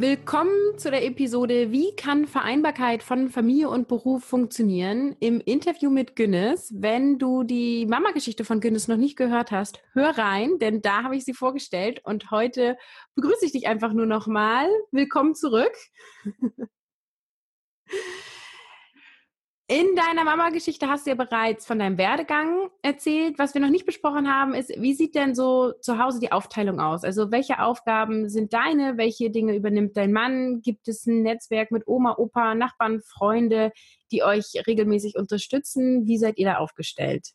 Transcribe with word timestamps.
Willkommen 0.00 0.78
zu 0.78 0.92
der 0.92 1.04
Episode 1.04 1.72
Wie 1.72 1.92
kann 1.96 2.28
Vereinbarkeit 2.28 3.02
von 3.02 3.30
Familie 3.30 3.68
und 3.68 3.88
Beruf 3.88 4.22
funktionieren? 4.22 5.16
Im 5.18 5.40
Interview 5.40 5.90
mit 5.90 6.14
Günnes. 6.14 6.72
Wenn 6.72 7.18
du 7.18 7.42
die 7.42 7.84
Mama-Geschichte 7.84 8.44
von 8.44 8.60
Günnes 8.60 8.86
noch 8.86 8.96
nicht 8.96 9.16
gehört 9.16 9.50
hast, 9.50 9.80
hör 9.94 10.16
rein, 10.16 10.60
denn 10.60 10.82
da 10.82 11.02
habe 11.02 11.16
ich 11.16 11.24
sie 11.24 11.34
vorgestellt 11.34 12.00
und 12.04 12.30
heute 12.30 12.78
begrüße 13.16 13.44
ich 13.44 13.50
dich 13.50 13.66
einfach 13.66 13.92
nur 13.92 14.06
nochmal. 14.06 14.68
Willkommen 14.92 15.34
zurück. 15.34 15.72
In 19.70 19.94
deiner 19.94 20.24
Mama-Geschichte 20.24 20.88
hast 20.88 21.04
du 21.04 21.10
ja 21.10 21.14
bereits 21.14 21.66
von 21.66 21.78
deinem 21.78 21.98
Werdegang 21.98 22.70
erzählt. 22.80 23.38
Was 23.38 23.52
wir 23.52 23.60
noch 23.60 23.68
nicht 23.68 23.84
besprochen 23.84 24.26
haben, 24.26 24.54
ist, 24.54 24.70
wie 24.80 24.94
sieht 24.94 25.14
denn 25.14 25.34
so 25.34 25.72
zu 25.72 25.98
Hause 25.98 26.20
die 26.20 26.32
Aufteilung 26.32 26.80
aus? 26.80 27.04
Also 27.04 27.30
welche 27.30 27.60
Aufgaben 27.60 28.30
sind 28.30 28.54
deine? 28.54 28.96
Welche 28.96 29.28
Dinge 29.28 29.54
übernimmt 29.54 29.94
dein 29.98 30.10
Mann? 30.10 30.62
Gibt 30.62 30.88
es 30.88 31.04
ein 31.04 31.20
Netzwerk 31.20 31.70
mit 31.70 31.86
Oma, 31.86 32.14
Opa, 32.16 32.54
Nachbarn, 32.54 33.02
Freunde, 33.02 33.70
die 34.10 34.22
euch 34.22 34.54
regelmäßig 34.66 35.16
unterstützen? 35.16 36.06
Wie 36.06 36.16
seid 36.16 36.38
ihr 36.38 36.46
da 36.46 36.56
aufgestellt? 36.56 37.32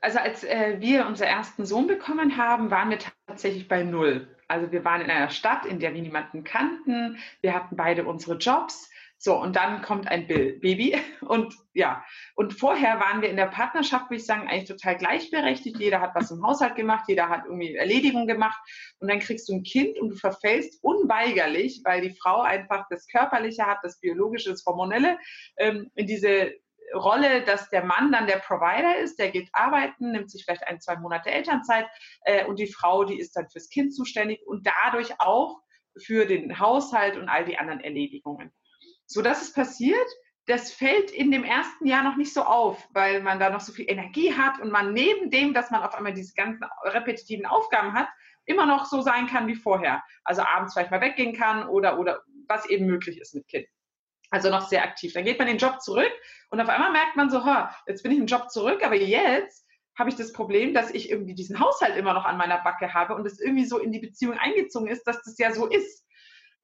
Also 0.00 0.20
als 0.20 0.42
äh, 0.44 0.76
wir 0.80 1.06
unseren 1.06 1.28
ersten 1.28 1.66
Sohn 1.66 1.86
bekommen 1.86 2.38
haben, 2.38 2.70
waren 2.70 2.88
wir 2.88 2.98
tatsächlich 3.26 3.68
bei 3.68 3.82
Null. 3.82 4.26
Also 4.48 4.72
wir 4.72 4.86
waren 4.86 5.02
in 5.02 5.10
einer 5.10 5.28
Stadt, 5.28 5.66
in 5.66 5.80
der 5.80 5.92
wir 5.92 6.00
niemanden 6.00 6.44
kannten. 6.44 7.18
Wir 7.42 7.54
hatten 7.54 7.76
beide 7.76 8.06
unsere 8.06 8.38
Jobs 8.38 8.90
so, 9.22 9.38
und 9.38 9.54
dann 9.54 9.82
kommt 9.82 10.08
ein 10.08 10.26
Baby. 10.26 10.98
Und 11.20 11.54
ja, 11.74 12.02
und 12.34 12.54
vorher 12.54 12.98
waren 12.98 13.20
wir 13.22 13.28
in 13.28 13.36
der 13.36 13.46
Partnerschaft, 13.46 14.06
würde 14.06 14.16
ich 14.16 14.26
sagen, 14.26 14.48
eigentlich 14.48 14.68
total 14.68 14.96
gleichberechtigt. 14.96 15.78
Jeder 15.78 16.00
hat 16.00 16.14
was 16.14 16.30
im 16.32 16.42
Haushalt 16.42 16.74
gemacht, 16.74 17.04
jeder 17.06 17.28
hat 17.28 17.44
irgendwie 17.44 17.76
Erledigung 17.76 18.26
gemacht. 18.26 18.58
Und 18.98 19.08
dann 19.08 19.20
kriegst 19.20 19.48
du 19.48 19.52
ein 19.52 19.62
Kind 19.62 19.98
und 20.00 20.08
du 20.08 20.16
verfällst 20.16 20.82
unweigerlich, 20.82 21.82
weil 21.84 22.00
die 22.00 22.16
Frau 22.20 22.40
einfach 22.40 22.86
das 22.88 23.06
Körperliche 23.06 23.66
hat, 23.66 23.78
das 23.82 24.00
Biologische, 24.00 24.50
das 24.50 24.64
Hormonelle, 24.66 25.18
ähm, 25.58 25.90
in 25.94 26.06
diese 26.06 26.52
Rolle, 26.94 27.44
dass 27.44 27.68
der 27.68 27.84
Mann 27.84 28.10
dann 28.10 28.26
der 28.26 28.38
Provider 28.38 28.98
ist, 28.98 29.18
der 29.18 29.30
geht 29.30 29.50
arbeiten, 29.52 30.12
nimmt 30.12 30.30
sich 30.30 30.44
vielleicht 30.44 30.66
ein, 30.66 30.80
zwei 30.80 30.96
Monate 30.96 31.30
Elternzeit 31.30 31.86
äh, 32.24 32.46
und 32.46 32.58
die 32.58 32.72
Frau, 32.72 33.04
die 33.04 33.20
ist 33.20 33.36
dann 33.36 33.48
fürs 33.50 33.68
Kind 33.68 33.94
zuständig 33.94 34.40
und 34.46 34.66
dadurch 34.66 35.20
auch 35.20 35.60
für 36.02 36.24
den 36.24 36.58
Haushalt 36.58 37.16
und 37.16 37.28
all 37.28 37.44
die 37.44 37.58
anderen 37.58 37.80
Erledigungen. 37.80 38.50
So 39.10 39.22
dass 39.22 39.42
es 39.42 39.52
passiert, 39.52 40.06
das 40.46 40.72
fällt 40.72 41.10
in 41.10 41.32
dem 41.32 41.42
ersten 41.42 41.84
Jahr 41.84 42.04
noch 42.04 42.16
nicht 42.16 42.32
so 42.32 42.42
auf, 42.42 42.88
weil 42.92 43.22
man 43.22 43.40
da 43.40 43.50
noch 43.50 43.60
so 43.60 43.72
viel 43.72 43.90
Energie 43.90 44.32
hat 44.32 44.60
und 44.60 44.70
man 44.70 44.92
neben 44.92 45.30
dem, 45.30 45.52
dass 45.52 45.72
man 45.72 45.82
auf 45.82 45.96
einmal 45.96 46.14
diese 46.14 46.32
ganzen 46.34 46.64
repetitiven 46.84 47.44
Aufgaben 47.44 47.92
hat, 47.92 48.08
immer 48.44 48.66
noch 48.66 48.84
so 48.84 49.02
sein 49.02 49.26
kann 49.26 49.48
wie 49.48 49.56
vorher. 49.56 50.00
Also 50.22 50.42
abends 50.42 50.74
vielleicht 50.74 50.92
mal 50.92 51.00
weggehen 51.00 51.36
kann 51.36 51.68
oder, 51.68 51.98
oder 51.98 52.22
was 52.46 52.66
eben 52.66 52.86
möglich 52.86 53.20
ist 53.20 53.34
mit 53.34 53.48
Kind. 53.48 53.66
Also 54.30 54.48
noch 54.48 54.68
sehr 54.68 54.84
aktiv. 54.84 55.12
Dann 55.12 55.24
geht 55.24 55.40
man 55.40 55.48
den 55.48 55.58
Job 55.58 55.80
zurück 55.80 56.12
und 56.50 56.60
auf 56.60 56.68
einmal 56.68 56.92
merkt 56.92 57.16
man 57.16 57.30
so, 57.30 57.42
jetzt 57.88 58.04
bin 58.04 58.12
ich 58.12 58.18
im 58.18 58.26
Job 58.26 58.48
zurück, 58.48 58.84
aber 58.84 58.94
jetzt 58.94 59.66
habe 59.98 60.08
ich 60.08 60.14
das 60.14 60.32
Problem, 60.32 60.72
dass 60.72 60.92
ich 60.92 61.10
irgendwie 61.10 61.34
diesen 61.34 61.58
Haushalt 61.58 61.96
immer 61.96 62.14
noch 62.14 62.24
an 62.24 62.36
meiner 62.36 62.58
Backe 62.62 62.94
habe 62.94 63.16
und 63.16 63.26
es 63.26 63.40
irgendwie 63.40 63.66
so 63.66 63.78
in 63.78 63.90
die 63.90 63.98
Beziehung 63.98 64.38
eingezogen 64.38 64.86
ist, 64.86 65.02
dass 65.04 65.20
das 65.24 65.36
ja 65.36 65.52
so 65.52 65.66
ist. 65.66 66.06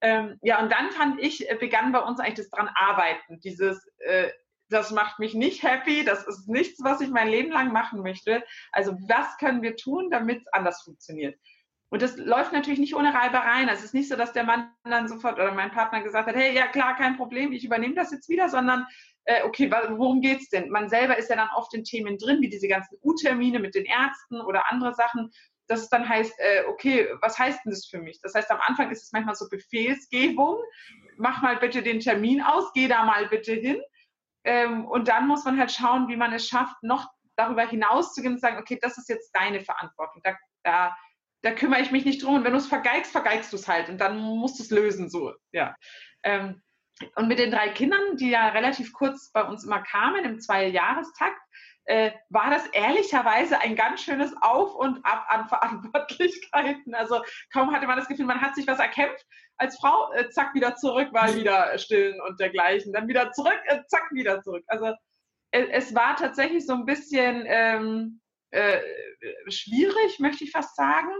Ähm, 0.01 0.37
ja, 0.41 0.61
und 0.61 0.71
dann 0.71 0.91
fand 0.91 1.19
ich, 1.19 1.49
äh, 1.49 1.55
begann 1.55 1.91
bei 1.91 1.99
uns 1.99 2.19
eigentlich 2.19 2.35
das 2.35 2.49
dran 2.49 2.69
arbeiten. 2.75 3.39
Dieses, 3.39 3.87
äh, 3.99 4.29
das 4.69 4.91
macht 4.91 5.19
mich 5.19 5.33
nicht 5.33 5.63
happy, 5.63 6.03
das 6.03 6.27
ist 6.27 6.47
nichts, 6.47 6.83
was 6.83 7.01
ich 7.01 7.09
mein 7.09 7.29
Leben 7.29 7.51
lang 7.51 7.71
machen 7.71 8.01
möchte. 8.01 8.43
Also 8.71 8.97
was 9.07 9.37
können 9.37 9.61
wir 9.61 9.75
tun, 9.75 10.09
damit 10.09 10.41
es 10.41 10.53
anders 10.53 10.83
funktioniert? 10.83 11.39
Und 11.89 12.01
das 12.01 12.17
läuft 12.17 12.51
natürlich 12.51 12.79
nicht 12.79 12.95
ohne 12.95 13.13
Reibereien. 13.13 13.69
Es 13.69 13.83
ist 13.83 13.93
nicht 13.93 14.09
so, 14.09 14.17
dass 14.17 14.33
der 14.33 14.43
Mann 14.43 14.71
dann 14.83 15.07
sofort 15.07 15.35
oder 15.35 15.53
mein 15.53 15.71
Partner 15.71 16.01
gesagt 16.01 16.27
hat, 16.27 16.35
hey, 16.35 16.53
ja 16.53 16.67
klar, 16.67 16.97
kein 16.97 17.15
Problem, 17.15 17.53
ich 17.53 17.63
übernehme 17.63 17.95
das 17.95 18.11
jetzt 18.11 18.27
wieder, 18.27 18.49
sondern 18.49 18.85
äh, 19.23 19.43
okay, 19.43 19.71
worum 19.71 20.21
geht's 20.21 20.49
denn? 20.49 20.69
Man 20.69 20.89
selber 20.89 21.17
ist 21.17 21.29
ja 21.29 21.37
dann 21.37 21.49
oft 21.55 21.73
in 21.73 21.85
Themen 21.85 22.17
drin, 22.17 22.41
wie 22.41 22.49
diese 22.49 22.67
ganzen 22.67 22.97
U-Termine 23.03 23.59
mit 23.59 23.73
den 23.73 23.85
Ärzten 23.85 24.41
oder 24.41 24.69
andere 24.69 24.93
Sachen 24.95 25.31
dass 25.67 25.81
es 25.81 25.89
dann 25.89 26.07
heißt, 26.07 26.33
äh, 26.37 26.63
okay, 26.67 27.07
was 27.21 27.37
heißt 27.37 27.65
denn 27.65 27.71
das 27.71 27.85
für 27.85 27.99
mich? 27.99 28.19
Das 28.21 28.33
heißt, 28.33 28.49
am 28.51 28.59
Anfang 28.61 28.89
ist 28.91 29.03
es 29.03 29.11
manchmal 29.11 29.35
so 29.35 29.47
Befehlsgebung, 29.49 30.57
mach 31.17 31.41
mal 31.41 31.57
bitte 31.57 31.83
den 31.83 31.99
Termin 31.99 32.41
aus, 32.41 32.71
geh 32.73 32.87
da 32.87 33.03
mal 33.03 33.27
bitte 33.27 33.53
hin. 33.53 33.81
Ähm, 34.43 34.85
und 34.85 35.07
dann 35.07 35.27
muss 35.27 35.43
man 35.43 35.59
halt 35.59 35.71
schauen, 35.71 36.07
wie 36.07 36.15
man 36.15 36.33
es 36.33 36.47
schafft, 36.47 36.81
noch 36.81 37.09
darüber 37.35 37.67
hinaus 37.67 38.13
zu 38.13 38.21
gehen 38.21 38.33
und 38.33 38.41
sagen, 38.41 38.57
okay, 38.57 38.79
das 38.81 38.97
ist 38.97 39.09
jetzt 39.09 39.31
deine 39.33 39.61
Verantwortung. 39.61 40.21
Da, 40.23 40.37
da, 40.63 40.97
da 41.41 41.51
kümmere 41.51 41.81
ich 41.81 41.91
mich 41.91 42.05
nicht 42.05 42.23
drum. 42.23 42.35
Und 42.35 42.43
wenn 42.43 42.53
du 42.53 42.57
es 42.57 42.67
vergeigst, 42.67 43.11
vergeigst 43.11 43.51
du 43.51 43.57
es 43.57 43.67
halt. 43.67 43.89
Und 43.89 43.99
dann 43.99 44.17
musst 44.17 44.59
du 44.59 44.63
es 44.63 44.71
lösen, 44.71 45.09
so, 45.09 45.33
ja. 45.51 45.75
Ähm, 46.23 46.61
und 47.15 47.27
mit 47.27 47.37
den 47.37 47.51
drei 47.51 47.69
Kindern, 47.69 48.17
die 48.17 48.31
ja 48.31 48.49
relativ 48.49 48.91
kurz 48.91 49.31
bei 49.31 49.43
uns 49.43 49.63
immer 49.63 49.81
kamen, 49.83 50.25
im 50.25 50.39
Zwei-Jahrestakt, 50.39 51.39
äh, 51.87 52.11
war 52.29 52.49
das 52.49 52.67
ehrlicherweise 52.67 53.59
ein 53.59 53.75
ganz 53.75 54.01
schönes 54.01 54.33
Auf 54.41 54.75
und 54.75 55.03
Ab 55.05 55.25
an 55.29 55.47
Verantwortlichkeiten. 55.47 56.93
Also 56.93 57.21
kaum 57.51 57.73
hatte 57.73 57.87
man 57.87 57.97
das 57.97 58.07
Gefühl, 58.07 58.25
man 58.25 58.41
hat 58.41 58.55
sich 58.55 58.67
was 58.67 58.79
erkämpft. 58.79 59.25
Als 59.55 59.77
Frau, 59.79 60.11
äh, 60.13 60.29
zack, 60.29 60.53
wieder 60.53 60.75
zurück, 60.75 61.13
war 61.13 61.33
wieder 61.33 61.77
stillen 61.77 62.19
und 62.21 62.39
dergleichen. 62.39 62.93
Dann 62.93 63.07
wieder 63.07 63.31
zurück, 63.31 63.59
äh, 63.65 63.79
zack, 63.87 64.11
wieder 64.11 64.41
zurück. 64.41 64.63
Also 64.67 64.93
äh, 65.51 65.67
es 65.71 65.95
war 65.95 66.17
tatsächlich 66.17 66.65
so 66.65 66.73
ein 66.73 66.85
bisschen 66.85 67.43
ähm, 67.47 68.21
äh, 68.51 68.79
schwierig, 69.49 70.19
möchte 70.19 70.43
ich 70.43 70.51
fast 70.51 70.75
sagen. 70.75 71.11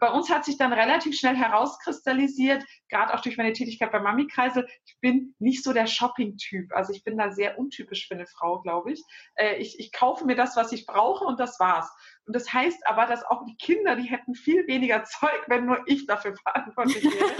Bei 0.00 0.10
uns 0.10 0.28
hat 0.30 0.44
sich 0.44 0.58
dann 0.58 0.72
relativ 0.72 1.18
schnell 1.18 1.36
herauskristallisiert, 1.36 2.64
gerade 2.88 3.14
auch 3.14 3.20
durch 3.20 3.36
meine 3.36 3.52
Tätigkeit 3.52 3.90
beim 3.90 4.02
Mami-Kreisel, 4.02 4.66
ich 4.84 4.98
bin 5.00 5.34
nicht 5.38 5.64
so 5.64 5.72
der 5.72 5.86
Shopping-Typ. 5.86 6.72
Also 6.74 6.92
ich 6.92 7.04
bin 7.04 7.16
da 7.16 7.30
sehr 7.30 7.58
untypisch 7.58 8.06
für 8.06 8.14
eine 8.14 8.26
Frau, 8.26 8.60
glaube 8.60 8.92
ich. 8.92 9.02
Äh, 9.36 9.56
ich. 9.56 9.78
Ich 9.78 9.92
kaufe 9.92 10.24
mir 10.24 10.36
das, 10.36 10.56
was 10.56 10.72
ich 10.72 10.86
brauche 10.86 11.24
und 11.24 11.40
das 11.40 11.58
war's. 11.58 11.90
Und 12.26 12.34
das 12.34 12.52
heißt 12.52 12.86
aber, 12.86 13.06
dass 13.06 13.24
auch 13.24 13.44
die 13.46 13.56
Kinder, 13.56 13.96
die 13.96 14.08
hätten 14.08 14.34
viel 14.34 14.66
weniger 14.66 15.04
Zeug, 15.04 15.44
wenn 15.46 15.66
nur 15.66 15.82
ich 15.86 16.06
dafür 16.06 16.36
verantwortlich 16.36 17.04
wäre. 17.04 17.32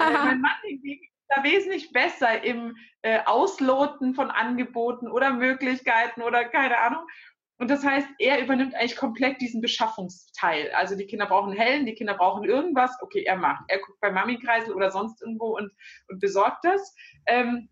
äh, 0.00 0.24
mein 0.24 0.40
Mann 0.40 0.58
hingegen 0.62 1.06
da 1.28 1.42
wesentlich 1.42 1.92
besser 1.92 2.44
im 2.44 2.76
äh, 3.02 3.20
Ausloten 3.24 4.14
von 4.14 4.30
Angeboten 4.30 5.08
oder 5.08 5.32
Möglichkeiten 5.32 6.22
oder 6.22 6.44
keine 6.44 6.78
Ahnung. 6.78 7.06
Und 7.58 7.70
das 7.70 7.84
heißt, 7.84 8.08
er 8.18 8.42
übernimmt 8.42 8.74
eigentlich 8.74 8.96
komplett 8.96 9.40
diesen 9.40 9.62
Beschaffungsteil. 9.62 10.70
Also 10.72 10.94
die 10.94 11.06
Kinder 11.06 11.26
brauchen 11.26 11.52
Hellen, 11.52 11.86
die 11.86 11.94
Kinder 11.94 12.14
brauchen 12.14 12.44
irgendwas. 12.44 12.94
Okay, 13.00 13.22
er 13.22 13.36
macht. 13.36 13.64
Er 13.68 13.78
guckt 13.78 13.98
bei 14.00 14.10
Mami-Kreisel 14.10 14.74
oder 14.74 14.90
sonst 14.90 15.22
irgendwo 15.22 15.56
und, 15.56 15.72
und 16.08 16.20
besorgt 16.20 16.64
das. 16.64 16.94
Ähm, 17.26 17.70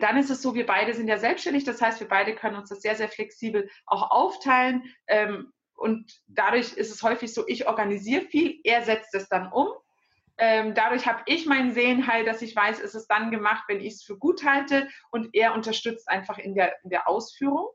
dann 0.00 0.16
ist 0.16 0.30
es 0.30 0.42
so, 0.42 0.54
wir 0.54 0.66
beide 0.66 0.94
sind 0.94 1.06
ja 1.06 1.18
selbstständig. 1.18 1.64
Das 1.64 1.80
heißt, 1.80 2.00
wir 2.00 2.08
beide 2.08 2.34
können 2.34 2.56
uns 2.56 2.70
das 2.70 2.82
sehr, 2.82 2.96
sehr 2.96 3.08
flexibel 3.08 3.68
auch 3.86 4.10
aufteilen. 4.10 4.82
Ähm, 5.06 5.52
und 5.74 6.20
dadurch 6.26 6.72
ist 6.74 6.90
es 6.90 7.02
häufig 7.02 7.32
so, 7.32 7.46
ich 7.46 7.66
organisiere 7.66 8.22
viel, 8.22 8.60
er 8.64 8.82
setzt 8.82 9.14
es 9.14 9.28
dann 9.28 9.52
um. 9.52 9.68
Ähm, 10.38 10.74
dadurch 10.74 11.06
habe 11.06 11.22
ich 11.26 11.46
meinen 11.46 11.72
Seelenheil, 11.72 12.24
dass 12.24 12.42
ich 12.42 12.56
weiß, 12.56 12.80
es 12.80 12.94
ist 12.94 13.06
dann 13.08 13.30
gemacht, 13.30 13.64
wenn 13.68 13.80
ich 13.80 13.94
es 13.94 14.02
für 14.02 14.18
gut 14.18 14.44
halte 14.44 14.88
und 15.10 15.28
er 15.34 15.54
unterstützt 15.54 16.08
einfach 16.08 16.38
in 16.38 16.54
der, 16.54 16.74
in 16.82 16.90
der 16.90 17.08
Ausführung. 17.08 17.68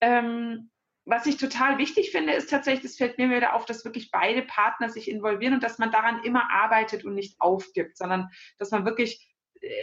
Ähm, 0.00 0.70
was 1.06 1.26
ich 1.26 1.36
total 1.36 1.78
wichtig 1.78 2.10
finde, 2.10 2.32
ist 2.32 2.50
tatsächlich, 2.50 2.82
das 2.82 2.96
fällt 2.96 3.18
mir 3.18 3.28
wieder 3.28 3.54
auf, 3.54 3.66
dass 3.66 3.84
wirklich 3.84 4.10
beide 4.10 4.42
Partner 4.42 4.88
sich 4.88 5.10
involvieren 5.10 5.54
und 5.54 5.62
dass 5.62 5.78
man 5.78 5.90
daran 5.90 6.22
immer 6.24 6.50
arbeitet 6.50 7.04
und 7.04 7.14
nicht 7.14 7.40
aufgibt, 7.40 7.98
sondern 7.98 8.30
dass 8.58 8.70
man 8.70 8.86
wirklich, 8.86 9.28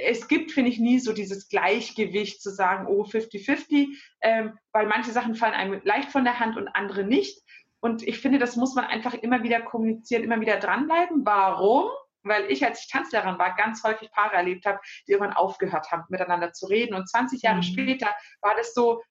es 0.04 0.28
gibt, 0.28 0.52
finde 0.52 0.72
ich, 0.72 0.80
nie 0.80 1.00
so 1.00 1.14
dieses 1.14 1.48
Gleichgewicht 1.48 2.42
zu 2.42 2.50
sagen, 2.50 2.88
oh, 2.88 3.04
50-50, 3.04 3.88
ähm, 4.22 4.58
weil 4.72 4.88
manche 4.88 5.12
Sachen 5.12 5.36
fallen 5.36 5.54
einem 5.54 5.82
leicht 5.84 6.12
von 6.12 6.24
der 6.24 6.40
Hand 6.40 6.58
und 6.58 6.68
andere 6.68 7.04
nicht. 7.04 7.40
Und 7.82 8.08
ich 8.08 8.20
finde, 8.20 8.38
das 8.38 8.56
muss 8.56 8.76
man 8.76 8.86
einfach 8.86 9.14
immer 9.16 9.44
wieder 9.44 9.62
kommunizieren, 9.62 10.24
immer 10.24 10.40
wieder 10.40 10.58
dranbleiben. 10.58 11.26
Warum? 11.26 11.90
Weil 12.24 12.52
ich, 12.52 12.64
als 12.64 12.82
ich 12.84 12.92
Tanzlehrerin 12.92 13.40
war, 13.40 13.56
ganz 13.56 13.84
häufig 13.84 14.12
Paare 14.12 14.36
erlebt 14.36 14.68
habe, 14.68 14.80
die 15.08 15.14
irgendwann 15.14 15.36
aufgehört 15.36 15.92
haben, 15.92 16.04
miteinander 16.10 16.54
zu 16.54 16.68
reden. 16.68 16.94
Und 16.94 17.10
20 17.10 17.42
Jahre 17.42 17.58
mhm. 17.58 17.64
später 17.64 18.08
war 18.42 18.56
das 18.56 18.76
so, 18.76 19.02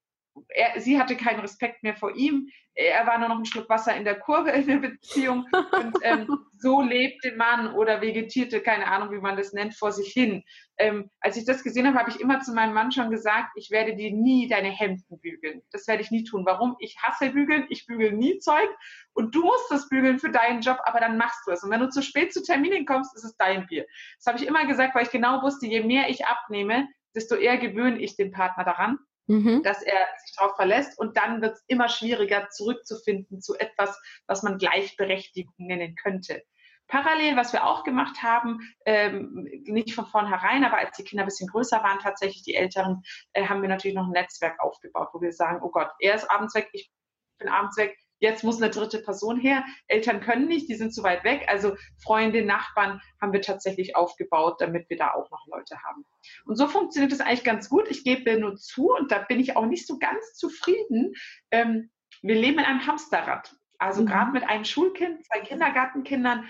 er, 0.48 0.80
sie 0.80 0.98
hatte 0.98 1.16
keinen 1.16 1.40
Respekt 1.40 1.82
mehr 1.82 1.94
vor 1.94 2.14
ihm. 2.16 2.48
Er 2.74 3.06
war 3.06 3.18
nur 3.18 3.28
noch 3.28 3.38
ein 3.38 3.44
Schluck 3.44 3.68
Wasser 3.68 3.94
in 3.96 4.04
der 4.04 4.18
Kurve 4.18 4.50
in 4.50 4.66
der 4.66 4.78
Beziehung. 4.78 5.46
Und 5.52 5.98
ähm, 6.02 6.28
so 6.52 6.80
lebt 6.80 7.24
der 7.24 7.36
Mann 7.36 7.74
oder 7.74 8.00
vegetierte, 8.00 8.60
keine 8.60 8.86
Ahnung, 8.86 9.10
wie 9.12 9.20
man 9.20 9.36
das 9.36 9.52
nennt, 9.52 9.74
vor 9.74 9.92
sich 9.92 10.12
hin. 10.12 10.44
Ähm, 10.78 11.10
als 11.20 11.36
ich 11.36 11.44
das 11.44 11.62
gesehen 11.62 11.86
habe, 11.86 11.98
habe 11.98 12.10
ich 12.10 12.20
immer 12.20 12.40
zu 12.40 12.52
meinem 12.52 12.72
Mann 12.72 12.92
schon 12.92 13.10
gesagt, 13.10 13.50
ich 13.56 13.70
werde 13.70 13.96
dir 13.96 14.12
nie 14.12 14.48
deine 14.48 14.70
Hemden 14.70 15.20
bügeln. 15.20 15.62
Das 15.72 15.86
werde 15.88 16.02
ich 16.02 16.10
nie 16.10 16.24
tun. 16.24 16.46
Warum? 16.46 16.76
Ich 16.78 16.96
hasse 17.02 17.30
bügeln, 17.30 17.66
ich 17.68 17.86
bügel 17.86 18.12
nie 18.12 18.38
Zeug 18.38 18.68
und 19.12 19.34
du 19.34 19.42
musst 19.42 19.70
das 19.70 19.88
bügeln 19.88 20.18
für 20.18 20.30
deinen 20.30 20.62
Job, 20.62 20.78
aber 20.84 21.00
dann 21.00 21.18
machst 21.18 21.46
du 21.46 21.50
es. 21.50 21.62
Und 21.62 21.70
wenn 21.70 21.80
du 21.80 21.90
zu 21.90 22.02
spät 22.02 22.32
zu 22.32 22.42
Terminen 22.42 22.86
kommst, 22.86 23.14
ist 23.16 23.24
es 23.24 23.36
dein 23.36 23.66
Bier. 23.66 23.84
Das 24.16 24.26
habe 24.26 24.38
ich 24.38 24.46
immer 24.46 24.66
gesagt, 24.66 24.94
weil 24.94 25.04
ich 25.04 25.10
genau 25.10 25.42
wusste, 25.42 25.66
je 25.66 25.82
mehr 25.82 26.08
ich 26.08 26.26
abnehme, 26.26 26.88
desto 27.14 27.34
eher 27.34 27.58
gewöhne 27.58 27.98
ich 27.98 28.16
den 28.16 28.30
Partner 28.30 28.64
daran 28.64 28.98
mhm. 29.30 29.62
dass 29.62 29.82
er 29.82 29.98
sich 30.24 30.34
darauf 30.36 30.56
verlässt 30.56 30.98
und 30.98 31.16
dann 31.16 31.40
wird 31.40 31.54
es 31.54 31.64
immer 31.68 31.88
schwieriger 31.88 32.48
zurückzufinden 32.50 33.40
zu 33.40 33.54
etwas, 33.56 34.00
was 34.26 34.42
man 34.42 34.58
Gleichberechtigung 34.58 35.54
nennen 35.58 35.94
könnte. 35.94 36.42
Parallel, 36.88 37.36
was 37.36 37.52
wir 37.52 37.64
auch 37.64 37.84
gemacht 37.84 38.20
haben, 38.20 38.58
ähm, 38.84 39.48
nicht 39.64 39.94
von 39.94 40.06
vornherein, 40.06 40.64
aber 40.64 40.78
als 40.78 40.96
die 40.96 41.04
Kinder 41.04 41.22
ein 41.22 41.28
bisschen 41.28 41.48
größer 41.48 41.80
waren, 41.84 42.00
tatsächlich 42.00 42.42
die 42.42 42.56
Älteren, 42.56 43.02
äh, 43.32 43.46
haben 43.46 43.62
wir 43.62 43.68
natürlich 43.68 43.96
noch 43.96 44.06
ein 44.06 44.12
Netzwerk 44.12 44.58
aufgebaut, 44.58 45.10
wo 45.12 45.20
wir 45.20 45.32
sagen, 45.32 45.60
oh 45.62 45.70
Gott, 45.70 45.90
er 46.00 46.16
ist 46.16 46.28
abends 46.28 46.54
weg, 46.56 46.68
ich 46.72 46.90
bin 47.38 47.48
abends 47.48 47.76
weg, 47.76 47.96
Jetzt 48.20 48.44
muss 48.44 48.60
eine 48.60 48.70
dritte 48.70 48.98
Person 48.98 49.38
her. 49.38 49.64
Eltern 49.88 50.20
können 50.20 50.46
nicht, 50.46 50.68
die 50.68 50.74
sind 50.74 50.94
zu 50.94 51.02
weit 51.02 51.24
weg. 51.24 51.46
Also 51.48 51.76
Freunde, 51.98 52.44
Nachbarn 52.44 53.00
haben 53.20 53.32
wir 53.32 53.40
tatsächlich 53.40 53.96
aufgebaut, 53.96 54.60
damit 54.60 54.88
wir 54.88 54.96
da 54.96 55.12
auch 55.12 55.30
noch 55.30 55.46
Leute 55.46 55.82
haben. 55.82 56.04
Und 56.44 56.56
so 56.56 56.68
funktioniert 56.68 57.12
es 57.12 57.20
eigentlich 57.20 57.44
ganz 57.44 57.68
gut. 57.68 57.88
Ich 57.90 58.04
gebe 58.04 58.38
nur 58.38 58.56
zu 58.56 58.92
und 58.92 59.10
da 59.10 59.18
bin 59.18 59.40
ich 59.40 59.56
auch 59.56 59.66
nicht 59.66 59.86
so 59.86 59.98
ganz 59.98 60.34
zufrieden. 60.34 61.14
Ähm, 61.50 61.90
wir 62.22 62.34
leben 62.34 62.58
in 62.58 62.64
einem 62.64 62.86
Hamsterrad. 62.86 63.56
Also 63.78 64.02
mhm. 64.02 64.06
gerade 64.06 64.32
mit 64.32 64.44
einem 64.44 64.64
Schulkind, 64.64 65.24
zwei 65.24 65.40
Kindergartenkindern, 65.40 66.46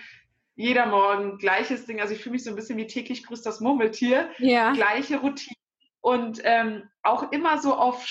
jeder 0.57 0.87
Morgen 0.87 1.39
gleiches 1.39 1.87
Ding. 1.87 2.01
Also 2.01 2.15
ich 2.15 2.21
fühle 2.23 2.35
mich 2.35 2.45
so 2.45 2.51
ein 2.51 2.57
bisschen 2.57 2.77
wie 2.77 2.87
täglich 2.87 3.25
grüßt 3.25 3.47
das 3.47 3.61
Murmeltier. 3.61 4.29
Ja. 4.39 4.73
Gleiche 4.73 5.19
Routine 5.19 5.57
und 6.01 6.41
ähm, 6.45 6.89
auch 7.03 7.31
immer 7.33 7.59
so 7.59 7.75
auf 7.75 8.07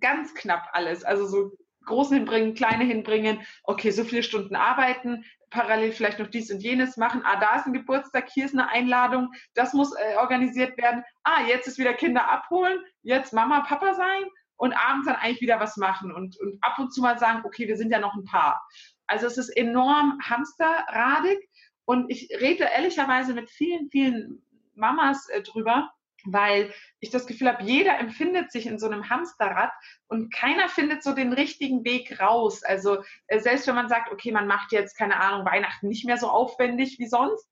ganz 0.00 0.34
knapp 0.34 0.68
alles. 0.72 1.02
Also 1.04 1.26
so 1.26 1.52
Großen 1.86 2.16
hinbringen, 2.16 2.54
Kleine 2.54 2.84
hinbringen, 2.84 3.40
okay, 3.64 3.90
so 3.90 4.04
viele 4.04 4.22
Stunden 4.22 4.54
arbeiten, 4.54 5.24
parallel 5.50 5.92
vielleicht 5.92 6.18
noch 6.18 6.28
dies 6.28 6.50
und 6.50 6.60
jenes 6.60 6.96
machen. 6.96 7.22
Ah, 7.24 7.38
da 7.40 7.56
ist 7.56 7.66
ein 7.66 7.72
Geburtstag, 7.72 8.28
hier 8.30 8.44
ist 8.44 8.54
eine 8.54 8.68
Einladung, 8.68 9.32
das 9.54 9.72
muss 9.72 9.92
äh, 9.94 10.16
organisiert 10.16 10.76
werden. 10.78 11.02
Ah, 11.24 11.42
jetzt 11.48 11.66
ist 11.66 11.78
wieder 11.78 11.94
Kinder 11.94 12.30
abholen, 12.30 12.78
jetzt 13.02 13.32
Mama, 13.32 13.60
Papa 13.60 13.94
sein 13.94 14.24
und 14.56 14.72
abends 14.72 15.06
dann 15.06 15.16
eigentlich 15.16 15.40
wieder 15.40 15.58
was 15.58 15.76
machen 15.76 16.12
und, 16.12 16.38
und 16.38 16.62
ab 16.62 16.78
und 16.78 16.92
zu 16.92 17.00
mal 17.00 17.18
sagen, 17.18 17.42
okay, 17.44 17.66
wir 17.66 17.76
sind 17.76 17.90
ja 17.90 17.98
noch 17.98 18.14
ein 18.14 18.24
Paar. 18.24 18.62
Also 19.06 19.26
es 19.26 19.38
ist 19.38 19.48
enorm 19.50 20.18
hamsterradig 20.22 21.48
und 21.84 22.10
ich 22.10 22.28
rede 22.40 22.64
ehrlicherweise 22.64 23.34
mit 23.34 23.50
vielen, 23.50 23.90
vielen 23.90 24.42
Mamas 24.74 25.28
äh, 25.30 25.42
drüber, 25.42 25.90
weil 26.24 26.72
ich 27.00 27.10
das 27.10 27.26
Gefühl 27.26 27.48
habe, 27.48 27.62
jeder 27.62 27.98
empfindet 27.98 28.52
sich 28.52 28.66
in 28.66 28.78
so 28.78 28.86
einem 28.86 29.08
Hamsterrad 29.08 29.72
und 30.08 30.32
keiner 30.32 30.68
findet 30.68 31.02
so 31.02 31.14
den 31.14 31.32
richtigen 31.32 31.84
Weg 31.84 32.20
raus. 32.20 32.62
Also 32.62 33.02
äh, 33.26 33.40
selbst 33.40 33.66
wenn 33.66 33.74
man 33.74 33.88
sagt, 33.88 34.12
okay, 34.12 34.32
man 34.32 34.46
macht 34.46 34.72
jetzt, 34.72 34.96
keine 34.96 35.20
Ahnung, 35.20 35.46
Weihnachten 35.46 35.88
nicht 35.88 36.04
mehr 36.04 36.18
so 36.18 36.28
aufwendig 36.28 36.98
wie 36.98 37.08
sonst, 37.08 37.48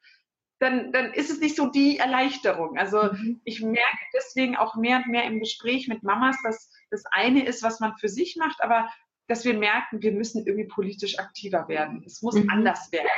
dann, 0.61 0.93
dann 0.93 1.13
ist 1.13 1.31
es 1.31 1.41
nicht 1.41 1.57
so 1.57 1.67
die 1.67 1.99
Erleichterung. 1.99 2.77
Also 2.79 3.13
mhm. 3.13 3.41
ich 3.45 3.61
merke 3.63 3.99
deswegen 4.15 4.57
auch 4.57 4.75
mehr 4.75 4.99
und 4.99 5.07
mehr 5.07 5.25
im 5.25 5.39
Gespräch 5.39 5.89
mit 5.89 6.03
Mamas, 6.03 6.37
dass 6.43 6.73
das 6.91 7.05
eine 7.11 7.45
ist, 7.47 7.63
was 7.63 7.81
man 7.81 7.97
für 7.97 8.09
sich 8.09 8.37
macht, 8.37 8.63
aber 8.63 8.91
dass 9.29 9.45
wir 9.45 9.55
merken, 9.55 10.03
wir 10.03 10.13
müssen 10.13 10.47
irgendwie 10.47 10.67
politisch 10.67 11.19
aktiver 11.19 11.69
werden. 11.69 12.03
Es 12.05 12.23
muss 12.23 12.35
mhm. 12.35 12.51
anders 12.51 12.91
werden 12.93 13.09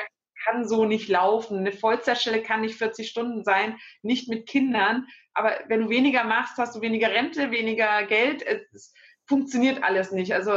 kann 0.45 0.67
so 0.67 0.85
nicht 0.85 1.09
laufen. 1.09 1.59
Eine 1.59 1.73
Vollzeitstelle 1.73 2.43
kann 2.43 2.63
nicht 2.63 2.77
40 2.77 3.09
Stunden 3.09 3.45
sein, 3.45 3.79
nicht 4.03 4.29
mit 4.29 4.49
Kindern. 4.49 5.07
Aber 5.41 5.59
wenn 5.69 5.81
du 5.81 5.89
weniger 5.89 6.25
machst, 6.25 6.59
hast 6.59 6.77
du 6.77 6.83
weniger 6.83 7.11
Rente, 7.11 7.51
weniger 7.51 8.03
Geld. 8.03 8.43
Es 8.43 8.93
funktioniert 9.25 9.83
alles 9.83 10.13
nicht. 10.13 10.35
Also 10.35 10.53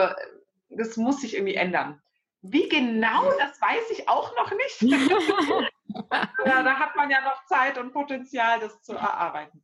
das 0.68 0.98
muss 0.98 1.22
sich 1.22 1.36
irgendwie 1.36 1.56
ändern. 1.56 2.02
Wie 2.42 2.68
genau, 2.68 3.32
das 3.40 3.62
weiß 3.62 3.92
ich 3.92 4.10
auch 4.10 4.36
noch 4.36 4.52
nicht. 4.52 4.82
ja, 6.46 6.64
da 6.64 6.74
hat 6.78 6.98
man 6.98 7.10
ja 7.10 7.22
noch 7.22 7.46
Zeit 7.46 7.78
und 7.78 7.94
Potenzial, 7.94 8.60
das 8.60 8.82
zu 8.82 8.92
erarbeiten. 8.92 9.64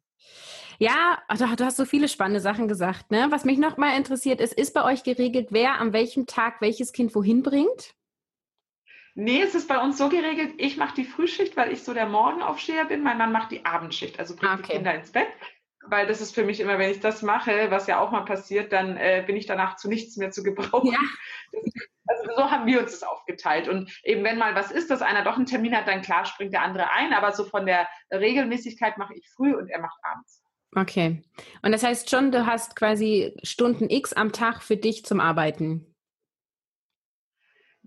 Ja, 0.78 1.22
also 1.28 1.46
du 1.54 1.66
hast 1.66 1.76
so 1.76 1.84
viele 1.84 2.08
spannende 2.08 2.40
Sachen 2.40 2.70
gesagt. 2.70 3.12
Ne? 3.12 3.28
Was 3.30 3.44
mich 3.44 3.58
noch 3.58 3.76
mal 3.76 3.98
interessiert 3.98 4.40
ist, 4.40 4.54
ist 4.54 4.74
bei 4.74 4.86
euch 4.86 5.04
geregelt, 5.04 5.48
wer 5.52 5.82
an 5.82 5.92
welchem 5.92 6.28
Tag 6.28 6.62
welches 6.62 6.94
Kind 6.94 7.14
wohin 7.14 7.44
bringt? 7.44 7.94
Nee, 9.20 9.42
es 9.42 9.54
ist 9.54 9.68
bei 9.68 9.78
uns 9.78 9.98
so 9.98 10.08
geregelt, 10.08 10.54
ich 10.58 10.78
mache 10.78 10.96
die 10.96 11.04
Frühschicht, 11.04 11.58
weil 11.58 11.74
ich 11.74 11.84
so 11.84 11.94
der 11.94 12.06
Morgenaufsteher 12.06 12.86
bin. 12.86 13.04
Mein 13.04 13.18
Mann 13.18 13.34
macht 13.34 13.52
die 13.52 13.66
Abendschicht, 13.66 14.18
also 14.18 14.34
bringt 14.34 14.54
okay. 14.54 14.64
die 14.64 14.72
Kinder 14.72 14.96
ins 14.96 15.12
Bett. 15.12 15.28
Weil 15.86 16.08
das 16.08 16.22
ist 16.22 16.34
für 16.34 16.46
mich 16.46 16.62
immer, 16.62 16.80
wenn 16.80 16.90
ich 16.90 17.02
das 17.02 17.22
mache, 17.22 17.70
was 17.70 17.88
ja 17.88 18.00
auch 18.00 18.12
mal 18.12 18.24
passiert, 18.24 18.72
dann 18.72 18.96
äh, 18.96 19.22
bin 19.28 19.36
ich 19.36 19.46
danach 19.46 19.76
zu 19.76 19.90
nichts 19.90 20.16
mehr 20.16 20.32
zu 20.32 20.42
gebrauchen. 20.42 20.94
Ja. 20.94 21.00
Also 22.08 22.34
so 22.34 22.50
haben 22.50 22.66
wir 22.66 22.80
uns 22.80 22.92
das 22.92 23.04
aufgeteilt. 23.04 23.68
Und 23.68 23.92
eben 24.06 24.24
wenn 24.24 24.38
mal 24.38 24.56
was 24.56 24.72
ist, 24.72 24.90
dass 24.90 25.02
einer 25.02 25.26
doch 25.26 25.36
einen 25.36 25.46
Termin 25.46 25.76
hat, 25.76 25.88
dann 25.88 26.02
klar 26.02 26.24
springt 26.24 26.54
der 26.54 26.62
andere 26.62 26.90
ein. 26.92 27.12
Aber 27.12 27.34
so 27.34 27.44
von 27.44 27.66
der 27.66 27.90
Regelmäßigkeit 28.14 28.98
mache 28.98 29.16
ich 29.16 29.28
früh 29.36 29.54
und 29.54 29.70
er 29.70 29.82
macht 29.82 30.00
abends. 30.02 30.42
Okay. 30.76 31.24
Und 31.62 31.74
das 31.74 31.84
heißt 31.84 32.10
schon, 32.10 32.32
du 32.32 32.46
hast 32.46 32.78
quasi 32.78 33.36
Stunden 33.44 33.90
X 33.90 34.14
am 34.14 34.32
Tag 34.32 34.64
für 34.64 34.78
dich 34.78 35.04
zum 35.04 35.20
Arbeiten. 35.20 35.89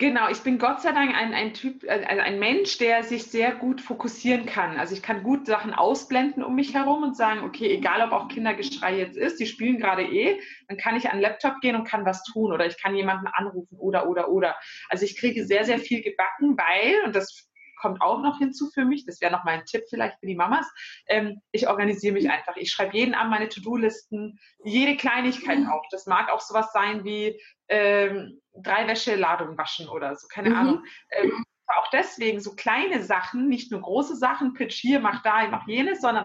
Genau, 0.02 0.28
ich 0.28 0.40
bin 0.40 0.58
Gott 0.58 0.82
sei 0.82 0.90
Dank 0.90 1.14
ein, 1.14 1.32
ein 1.32 1.54
Typ, 1.54 1.88
also 1.88 2.04
ein 2.08 2.40
Mensch, 2.40 2.76
der 2.78 3.04
sich 3.04 3.22
sehr 3.22 3.52
gut 3.52 3.80
fokussieren 3.80 4.46
kann. 4.46 4.76
Also 4.76 4.96
ich 4.96 5.00
kann 5.00 5.22
gut 5.22 5.46
Sachen 5.46 5.72
ausblenden 5.72 6.42
um 6.42 6.56
mich 6.56 6.74
herum 6.74 7.04
und 7.04 7.16
sagen, 7.16 7.44
okay, 7.44 7.72
egal 7.72 8.02
ob 8.04 8.10
auch 8.10 8.26
Kindergeschrei 8.26 8.98
jetzt 8.98 9.16
ist, 9.16 9.38
die 9.38 9.46
spielen 9.46 9.78
gerade 9.78 10.02
eh, 10.02 10.40
dann 10.66 10.76
kann 10.76 10.96
ich 10.96 11.08
an 11.08 11.18
den 11.18 11.22
Laptop 11.22 11.60
gehen 11.60 11.76
und 11.76 11.84
kann 11.84 12.04
was 12.04 12.24
tun 12.24 12.52
oder 12.52 12.66
ich 12.66 12.82
kann 12.82 12.96
jemanden 12.96 13.28
anrufen 13.28 13.78
oder 13.78 14.08
oder 14.08 14.28
oder. 14.28 14.56
Also 14.88 15.04
ich 15.04 15.16
kriege 15.16 15.46
sehr, 15.46 15.64
sehr 15.64 15.78
viel 15.78 16.02
gebacken, 16.02 16.58
weil, 16.58 17.06
und 17.06 17.14
das 17.14 17.51
kommt 17.82 18.00
auch 18.00 18.22
noch 18.22 18.38
hinzu 18.38 18.70
für 18.70 18.84
mich, 18.84 19.04
das 19.04 19.20
wäre 19.20 19.32
noch 19.32 19.44
mal 19.44 19.54
ein 19.54 19.66
Tipp 19.66 19.82
vielleicht 19.90 20.18
für 20.20 20.26
die 20.26 20.36
Mamas, 20.36 20.66
ähm, 21.08 21.42
ich 21.50 21.68
organisiere 21.68 22.14
mich 22.14 22.30
einfach. 22.30 22.56
Ich 22.56 22.70
schreibe 22.70 22.96
jeden 22.96 23.14
Abend 23.14 23.32
meine 23.32 23.48
To-Do-Listen, 23.48 24.38
jede 24.64 24.96
Kleinigkeit 24.96 25.58
mhm. 25.58 25.68
auf. 25.68 25.84
Das 25.90 26.06
mag 26.06 26.30
auch 26.30 26.40
sowas 26.40 26.72
sein 26.72 27.04
wie 27.04 27.40
ähm, 27.68 28.40
drei 28.54 28.86
Wäscheladungen 28.86 29.58
waschen 29.58 29.88
oder 29.88 30.14
so, 30.16 30.28
keine 30.28 30.50
mhm. 30.50 30.56
Ahnung. 30.56 30.84
Ähm, 31.10 31.44
auch 31.66 31.88
deswegen 31.90 32.40
so 32.40 32.54
kleine 32.54 33.02
Sachen, 33.02 33.48
nicht 33.48 33.72
nur 33.72 33.80
große 33.80 34.16
Sachen, 34.16 34.52
Pitch 34.54 34.76
hier, 34.76 35.00
mach 35.00 35.22
da, 35.22 35.48
mach 35.48 35.66
jenes, 35.66 36.00
sondern 36.00 36.24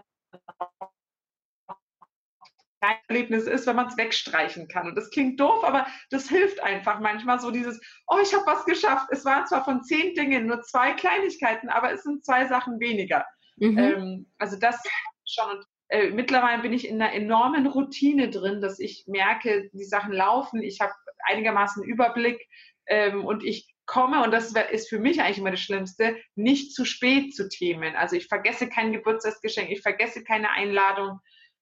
Erlebnis 2.80 3.44
ist, 3.44 3.66
wenn 3.66 3.76
man 3.76 3.88
es 3.88 3.96
wegstreichen 3.96 4.68
kann. 4.68 4.88
Und 4.88 4.94
das 4.94 5.10
klingt 5.10 5.40
doof, 5.40 5.64
aber 5.64 5.86
das 6.10 6.28
hilft 6.28 6.62
einfach 6.62 7.00
manchmal 7.00 7.40
so 7.40 7.50
dieses, 7.50 7.80
oh, 8.06 8.18
ich 8.22 8.32
habe 8.34 8.46
was 8.46 8.64
geschafft. 8.64 9.08
Es 9.10 9.24
waren 9.24 9.46
zwar 9.46 9.64
von 9.64 9.82
zehn 9.82 10.14
Dingen 10.14 10.46
nur 10.46 10.62
zwei 10.62 10.92
Kleinigkeiten, 10.92 11.68
aber 11.68 11.92
es 11.92 12.02
sind 12.02 12.24
zwei 12.24 12.46
Sachen 12.46 12.78
weniger. 12.80 13.24
Mhm. 13.56 13.78
Ähm, 13.78 14.26
also 14.38 14.56
das 14.58 14.80
schon. 15.26 15.50
Und 15.50 15.64
äh, 15.88 16.10
mittlerweile 16.10 16.62
bin 16.62 16.72
ich 16.72 16.86
in 16.86 17.00
einer 17.00 17.12
enormen 17.12 17.66
Routine 17.66 18.30
drin, 18.30 18.60
dass 18.60 18.78
ich 18.78 19.04
merke, 19.06 19.70
die 19.72 19.84
Sachen 19.84 20.12
laufen, 20.12 20.62
ich 20.62 20.80
habe 20.80 20.92
einigermaßen 21.26 21.82
Überblick 21.82 22.38
ähm, 22.86 23.24
und 23.24 23.42
ich 23.44 23.74
komme, 23.86 24.22
und 24.22 24.30
das 24.32 24.52
ist 24.70 24.88
für 24.88 24.98
mich 24.98 25.20
eigentlich 25.20 25.38
immer 25.38 25.50
das 25.50 25.60
Schlimmste, 25.60 26.16
nicht 26.34 26.74
zu 26.74 26.84
spät 26.84 27.34
zu 27.34 27.48
Themen. 27.48 27.96
Also 27.96 28.16
ich 28.16 28.26
vergesse 28.26 28.68
kein 28.68 28.92
Geburtstagsgeschenk, 28.92 29.70
ich 29.70 29.80
vergesse 29.80 30.22
keine 30.22 30.50
Einladung. 30.50 31.20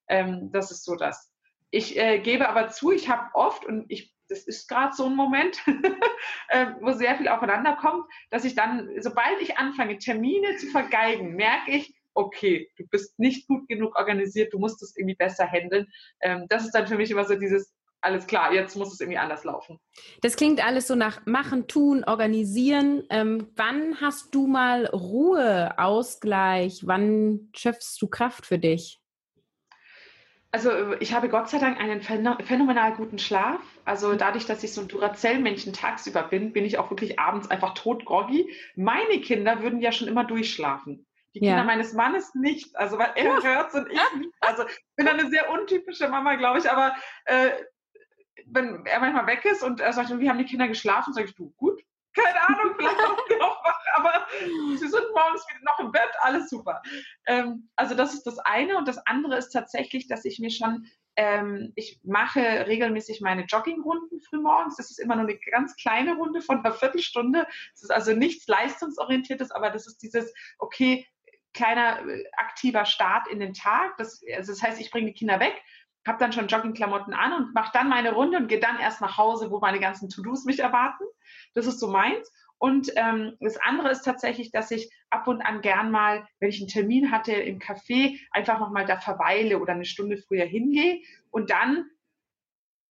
Ähm, 0.08 0.50
das 0.52 0.70
ist 0.70 0.84
so 0.84 0.96
das. 0.96 1.32
Ich 1.70 1.96
äh, 1.98 2.20
gebe 2.20 2.48
aber 2.48 2.68
zu, 2.68 2.92
ich 2.92 3.08
habe 3.08 3.28
oft, 3.34 3.64
und 3.64 3.86
ich, 3.88 4.14
das 4.28 4.44
ist 4.46 4.68
gerade 4.68 4.94
so 4.94 5.06
ein 5.06 5.16
Moment, 5.16 5.58
äh, 6.48 6.66
wo 6.80 6.92
sehr 6.92 7.16
viel 7.16 7.28
aufeinander 7.28 7.76
kommt, 7.76 8.04
dass 8.30 8.44
ich 8.44 8.54
dann, 8.54 8.88
sobald 9.00 9.40
ich 9.40 9.58
anfange, 9.58 9.98
Termine 9.98 10.56
zu 10.56 10.68
vergeigen, 10.68 11.34
merke 11.34 11.72
ich, 11.72 11.94
okay, 12.14 12.70
du 12.76 12.86
bist 12.86 13.18
nicht 13.18 13.46
gut 13.46 13.68
genug 13.68 13.96
organisiert, 13.96 14.52
du 14.52 14.58
musst 14.58 14.82
es 14.82 14.96
irgendwie 14.96 15.16
besser 15.16 15.46
handeln. 15.46 15.86
Ähm, 16.20 16.46
das 16.48 16.64
ist 16.64 16.74
dann 16.74 16.86
für 16.86 16.96
mich 16.96 17.10
immer 17.10 17.24
so 17.24 17.34
dieses, 17.34 17.74
alles 18.00 18.26
klar, 18.26 18.52
jetzt 18.52 18.76
muss 18.76 18.92
es 18.92 19.00
irgendwie 19.00 19.18
anders 19.18 19.44
laufen. 19.44 19.78
Das 20.22 20.36
klingt 20.36 20.64
alles 20.64 20.86
so 20.86 20.94
nach 20.94 21.26
machen, 21.26 21.66
tun, 21.66 22.04
organisieren. 22.04 23.04
Ähm, 23.10 23.48
wann 23.56 24.00
hast 24.00 24.34
du 24.34 24.46
mal 24.46 24.86
Ruhe, 24.86 25.78
Ausgleich? 25.78 26.82
Wann 26.84 27.50
schöpfst 27.54 27.98
du 28.00 28.08
Kraft 28.08 28.46
für 28.46 28.58
dich? 28.58 29.00
Also 30.56 30.94
ich 31.00 31.12
habe 31.12 31.28
Gott 31.28 31.50
sei 31.50 31.58
Dank 31.58 31.78
einen 31.78 32.00
phänomenal 32.00 32.94
guten 32.94 33.18
Schlaf. 33.18 33.60
Also 33.84 34.14
dadurch, 34.14 34.46
dass 34.46 34.64
ich 34.64 34.72
so 34.72 34.80
ein 34.80 34.88
Duracell-Männchen 34.88 35.74
tagsüber 35.74 36.22
bin, 36.22 36.54
bin 36.54 36.64
ich 36.64 36.78
auch 36.78 36.88
wirklich 36.88 37.18
abends 37.18 37.50
einfach 37.50 37.74
totgroggy. 37.74 38.50
Meine 38.74 39.20
Kinder 39.20 39.60
würden 39.60 39.82
ja 39.82 39.92
schon 39.92 40.08
immer 40.08 40.24
durchschlafen. 40.24 41.06
Die 41.34 41.40
Kinder 41.40 41.58
ja. 41.58 41.64
meines 41.64 41.92
Mannes 41.92 42.34
nicht. 42.34 42.74
Also 42.74 42.96
weil 42.96 43.10
er 43.16 43.42
hört 43.42 43.74
und 43.74 43.88
ich 43.92 44.00
nicht. 44.18 44.32
Also 44.40 44.66
ich 44.66 44.78
bin 44.96 45.06
eine 45.06 45.28
sehr 45.28 45.50
untypische 45.50 46.08
Mama, 46.08 46.36
glaube 46.36 46.58
ich. 46.58 46.70
Aber 46.70 46.94
äh, 47.26 47.50
wenn 48.46 48.86
er 48.86 49.00
manchmal 49.00 49.26
weg 49.26 49.44
ist 49.44 49.62
und 49.62 49.80
er 49.80 49.92
sagt, 49.92 50.18
wie 50.18 50.30
haben 50.30 50.38
die 50.38 50.46
Kinder 50.46 50.68
geschlafen, 50.68 51.12
sage 51.12 51.26
ich, 51.26 51.34
du, 51.34 51.52
gut, 51.58 51.82
keine 52.16 52.48
Ahnung, 52.48 52.74
vielleicht 52.76 53.00
auch 53.00 53.28
noch 53.38 53.64
wach, 53.64 53.80
aber 53.94 54.26
sie 54.40 54.88
sind 54.88 55.04
morgens 55.14 55.46
wieder 55.48 55.64
noch 55.64 55.80
im 55.80 55.92
Bett, 55.92 56.10
alles 56.20 56.50
super. 56.50 56.82
Ähm, 57.26 57.68
also 57.76 57.94
das 57.94 58.14
ist 58.14 58.24
das 58.24 58.38
eine 58.40 58.76
und 58.76 58.88
das 58.88 58.98
andere 59.06 59.36
ist 59.36 59.50
tatsächlich, 59.50 60.08
dass 60.08 60.24
ich 60.24 60.38
mir 60.38 60.50
schon 60.50 60.86
ähm, 61.16 61.72
ich 61.76 61.98
mache 62.04 62.40
regelmäßig 62.66 63.22
meine 63.22 63.44
Joggingrunden 63.44 64.20
frühmorgens. 64.20 64.76
Das 64.76 64.90
ist 64.90 64.98
immer 64.98 65.16
nur 65.16 65.24
eine 65.24 65.38
ganz 65.50 65.74
kleine 65.76 66.14
Runde 66.14 66.42
von 66.42 66.58
einer 66.58 66.74
Viertelstunde. 66.74 67.46
Das 67.72 67.82
ist 67.82 67.90
also 67.90 68.12
nichts 68.12 68.46
leistungsorientiertes, 68.46 69.50
aber 69.50 69.70
das 69.70 69.86
ist 69.86 70.02
dieses, 70.02 70.32
okay, 70.58 71.06
kleiner 71.54 72.06
äh, 72.06 72.24
aktiver 72.36 72.84
Start 72.84 73.28
in 73.28 73.40
den 73.40 73.54
Tag. 73.54 73.96
Das, 73.96 74.20
also 74.36 74.52
das 74.52 74.62
heißt, 74.62 74.80
ich 74.80 74.90
bringe 74.90 75.06
die 75.06 75.18
Kinder 75.18 75.40
weg, 75.40 75.54
habe 76.06 76.18
dann 76.18 76.32
schon 76.32 76.48
Joggingklamotten 76.48 77.14
an 77.14 77.32
und 77.32 77.54
mache 77.54 77.72
dann 77.72 77.88
meine 77.88 78.12
Runde 78.12 78.38
und 78.38 78.48
gehe 78.48 78.60
dann 78.60 78.78
erst 78.78 79.00
nach 79.00 79.18
Hause, 79.18 79.50
wo 79.50 79.58
meine 79.58 79.80
ganzen 79.80 80.08
To-Dos 80.08 80.44
mich 80.44 80.60
erwarten. 80.60 81.04
Das 81.54 81.66
ist 81.66 81.80
so 81.80 81.88
meins. 81.88 82.32
Und 82.58 82.90
ähm, 82.96 83.36
das 83.40 83.58
andere 83.58 83.90
ist 83.90 84.02
tatsächlich, 84.02 84.50
dass 84.50 84.70
ich 84.70 84.90
ab 85.10 85.28
und 85.28 85.42
an 85.42 85.60
gern 85.60 85.90
mal, 85.90 86.26
wenn 86.40 86.48
ich 86.48 86.60
einen 86.60 86.68
Termin 86.68 87.10
hatte 87.10 87.32
im 87.32 87.58
Café, 87.58 88.18
einfach 88.30 88.60
nochmal 88.60 88.86
da 88.86 88.98
verweile 88.98 89.58
oder 89.58 89.74
eine 89.74 89.84
Stunde 89.84 90.16
früher 90.16 90.46
hingehe 90.46 91.00
und 91.30 91.50
dann 91.50 91.90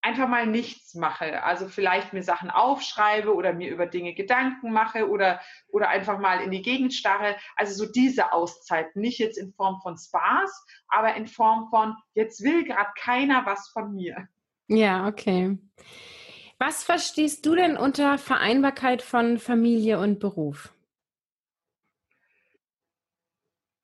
einfach 0.06 0.28
mal 0.28 0.46
nichts 0.46 0.94
mache. 0.94 1.44
Also 1.44 1.68
vielleicht 1.68 2.14
mir 2.14 2.22
Sachen 2.22 2.52
aufschreibe 2.52 3.34
oder 3.34 3.54
mir 3.54 3.72
über 3.72 3.88
Dinge 3.88 4.14
Gedanken 4.14 4.72
mache 4.72 5.10
oder, 5.10 5.42
oder 5.68 5.90
einfach 5.90 6.20
mal 6.20 6.42
in 6.42 6.52
die 6.52 6.62
Gegend 6.62 6.94
starre. 6.94 7.36
Also 7.56 7.74
so 7.74 7.92
diese 7.92 8.32
Auszeit, 8.32 8.96
nicht 8.96 9.18
jetzt 9.18 9.38
in 9.38 9.52
Form 9.54 9.82
von 9.82 9.98
Spaß, 9.98 10.66
aber 10.90 11.16
in 11.16 11.26
Form 11.26 11.70
von, 11.72 11.96
jetzt 12.14 12.44
will 12.44 12.64
gerade 12.66 12.92
keiner 13.00 13.48
was 13.48 13.68
von 13.70 13.96
mir. 13.96 14.28
Ja, 14.68 15.08
okay. 15.08 15.58
Was 16.60 16.84
verstehst 16.84 17.46
du 17.48 17.56
denn 17.56 17.76
unter 17.76 18.20
Vereinbarkeit 18.20 19.02
von 19.02 19.40
Familie 19.40 20.00
und 20.00 20.20
Beruf? 20.20 20.72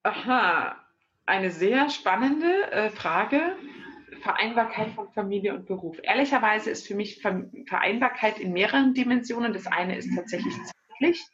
Aha, 0.04 0.76
eine 1.26 1.50
sehr 1.50 1.90
spannende 1.90 2.72
äh, 2.72 2.90
Frage. 2.92 3.56
Vereinbarkeit 4.22 4.92
von 4.92 5.10
Familie 5.12 5.54
und 5.54 5.66
Beruf. 5.66 5.98
Ehrlicherweise 6.04 6.70
ist 6.70 6.88
für 6.88 6.96
mich 6.96 7.22
Vereinbarkeit 7.22 8.40
in 8.40 8.54
mehreren 8.54 8.94
Dimensionen. 8.94 9.54
Das 9.54 9.68
eine 9.68 9.98
ist 9.98 10.16
tatsächlich 10.16 10.54
zeitlich. 10.54 11.26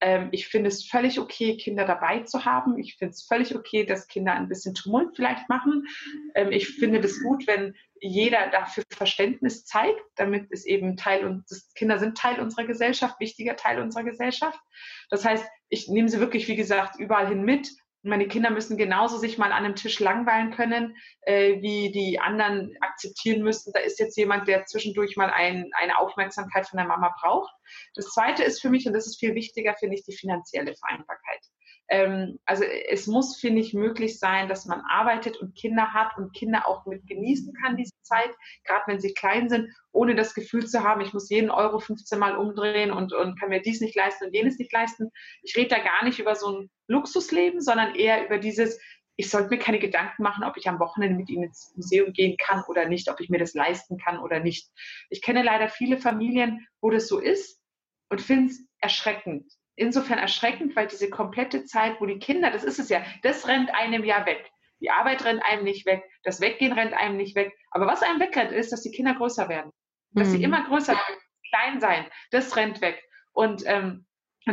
Ähm, 0.00 0.28
ich 0.32 0.48
finde 0.48 0.68
es 0.68 0.84
völlig 0.84 1.18
okay, 1.18 1.56
Kinder 1.56 1.84
dabei 1.84 2.20
zu 2.20 2.44
haben. 2.44 2.78
Ich 2.78 2.96
finde 2.96 3.12
es 3.12 3.22
völlig 3.22 3.54
okay, 3.54 3.84
dass 3.84 4.08
Kinder 4.08 4.34
ein 4.34 4.48
bisschen 4.48 4.74
Tumult 4.74 5.16
vielleicht 5.16 5.48
machen. 5.48 5.86
Ähm, 6.34 6.52
ich 6.52 6.68
finde 6.68 7.00
das 7.00 7.22
gut, 7.22 7.46
wenn 7.46 7.74
jeder 8.00 8.50
dafür 8.50 8.84
Verständnis 8.90 9.64
zeigt, 9.64 10.02
damit 10.16 10.48
es 10.50 10.66
eben 10.66 10.96
Teil 10.96 11.24
und 11.24 11.44
Kinder 11.74 11.98
sind 11.98 12.18
Teil 12.18 12.40
unserer 12.40 12.66
Gesellschaft, 12.66 13.18
wichtiger 13.18 13.56
Teil 13.56 13.80
unserer 13.80 14.04
Gesellschaft. 14.04 14.60
Das 15.08 15.24
heißt, 15.24 15.46
ich 15.70 15.88
nehme 15.88 16.08
sie 16.08 16.20
wirklich, 16.20 16.48
wie 16.48 16.56
gesagt, 16.56 16.98
überall 16.98 17.28
hin 17.28 17.42
mit 17.42 17.70
meine 18.04 18.28
Kinder 18.28 18.50
müssen 18.50 18.76
genauso 18.76 19.18
sich 19.18 19.38
mal 19.38 19.52
an 19.52 19.64
einem 19.64 19.76
Tisch 19.76 19.98
langweilen 19.98 20.50
können, 20.50 20.96
äh, 21.22 21.60
wie 21.62 21.90
die 21.90 22.20
anderen 22.20 22.76
akzeptieren 22.80 23.42
müssen. 23.42 23.72
Da 23.72 23.80
ist 23.80 23.98
jetzt 23.98 24.16
jemand, 24.16 24.46
der 24.46 24.66
zwischendurch 24.66 25.16
mal 25.16 25.30
ein, 25.30 25.70
eine 25.72 25.98
Aufmerksamkeit 25.98 26.68
von 26.68 26.76
der 26.76 26.86
Mama 26.86 27.14
braucht. 27.20 27.52
Das 27.94 28.06
Zweite 28.06 28.44
ist 28.44 28.60
für 28.60 28.70
mich, 28.70 28.86
und 28.86 28.92
das 28.92 29.06
ist 29.06 29.18
viel 29.18 29.34
wichtiger, 29.34 29.74
finde 29.74 29.96
ich, 29.96 30.04
die 30.04 30.16
finanzielle 30.16 30.74
Vereinbarkeit. 30.76 31.40
Ähm, 31.88 32.38
also 32.46 32.64
es 32.64 33.06
muss, 33.06 33.38
finde 33.38 33.60
ich, 33.60 33.74
möglich 33.74 34.18
sein, 34.18 34.48
dass 34.48 34.64
man 34.64 34.80
arbeitet 34.88 35.36
und 35.36 35.54
Kinder 35.54 35.92
hat 35.92 36.16
und 36.16 36.32
Kinder 36.32 36.66
auch 36.66 36.86
mit 36.86 37.06
genießen 37.06 37.52
kann, 37.62 37.76
diese 37.76 37.92
Zeit, 38.02 38.30
gerade 38.64 38.84
wenn 38.86 39.00
sie 39.00 39.12
klein 39.12 39.48
sind, 39.48 39.70
ohne 39.92 40.14
das 40.14 40.34
Gefühl 40.34 40.66
zu 40.66 40.82
haben, 40.82 41.02
ich 41.02 41.12
muss 41.12 41.28
jeden 41.28 41.50
Euro 41.50 41.78
15 41.78 42.18
Mal 42.18 42.36
umdrehen 42.36 42.90
und, 42.90 43.12
und 43.12 43.38
kann 43.38 43.50
mir 43.50 43.60
dies 43.60 43.80
nicht 43.80 43.94
leisten 43.94 44.26
und 44.26 44.34
jenes 44.34 44.58
nicht 44.58 44.72
leisten. 44.72 45.10
Ich 45.42 45.56
rede 45.56 45.68
da 45.68 45.78
gar 45.78 46.04
nicht 46.04 46.18
über 46.18 46.34
so 46.34 46.58
ein 46.58 46.70
Luxusleben, 46.88 47.60
sondern 47.60 47.94
eher 47.94 48.24
über 48.24 48.38
dieses, 48.38 48.80
ich 49.16 49.28
sollte 49.28 49.50
mir 49.50 49.58
keine 49.58 49.78
Gedanken 49.78 50.22
machen, 50.22 50.42
ob 50.42 50.56
ich 50.56 50.68
am 50.68 50.80
Wochenende 50.80 51.16
mit 51.16 51.28
ihnen 51.28 51.44
ins 51.44 51.72
Museum 51.76 52.12
gehen 52.12 52.36
kann 52.38 52.64
oder 52.66 52.88
nicht, 52.88 53.10
ob 53.10 53.20
ich 53.20 53.28
mir 53.28 53.38
das 53.38 53.52
leisten 53.52 53.98
kann 53.98 54.18
oder 54.18 54.40
nicht. 54.40 54.70
Ich 55.10 55.20
kenne 55.20 55.42
leider 55.42 55.68
viele 55.68 55.98
Familien, 55.98 56.66
wo 56.80 56.90
das 56.90 57.08
so 57.08 57.18
ist 57.18 57.60
und 58.08 58.22
finde 58.22 58.52
es 58.52 58.66
erschreckend 58.80 59.52
insofern 59.76 60.18
erschreckend, 60.18 60.76
weil 60.76 60.86
diese 60.86 61.10
komplette 61.10 61.64
Zeit, 61.64 62.00
wo 62.00 62.06
die 62.06 62.18
Kinder, 62.18 62.50
das 62.50 62.64
ist 62.64 62.78
es 62.78 62.88
ja, 62.88 63.02
das 63.22 63.48
rennt 63.48 63.74
einem 63.74 64.04
ja 64.04 64.26
weg. 64.26 64.50
Die 64.80 64.90
Arbeit 64.90 65.24
rennt 65.24 65.44
einem 65.44 65.64
nicht 65.64 65.86
weg, 65.86 66.02
das 66.22 66.40
Weggehen 66.40 66.72
rennt 66.72 66.92
einem 66.92 67.16
nicht 67.16 67.34
weg. 67.36 67.56
Aber 67.70 67.86
was 67.86 68.02
einem 68.02 68.20
wegrennt, 68.20 68.52
ist, 68.52 68.72
dass 68.72 68.82
die 68.82 68.90
Kinder 68.90 69.14
größer 69.14 69.48
werden. 69.48 69.70
Dass 70.12 70.28
mhm. 70.28 70.32
sie 70.32 70.42
immer 70.42 70.64
größer 70.64 70.92
werden, 70.92 71.20
klein 71.50 71.80
sein, 71.80 72.06
das 72.30 72.56
rennt 72.56 72.80
weg. 72.80 73.02
Und 73.32 73.62
ähm, 73.66 74.06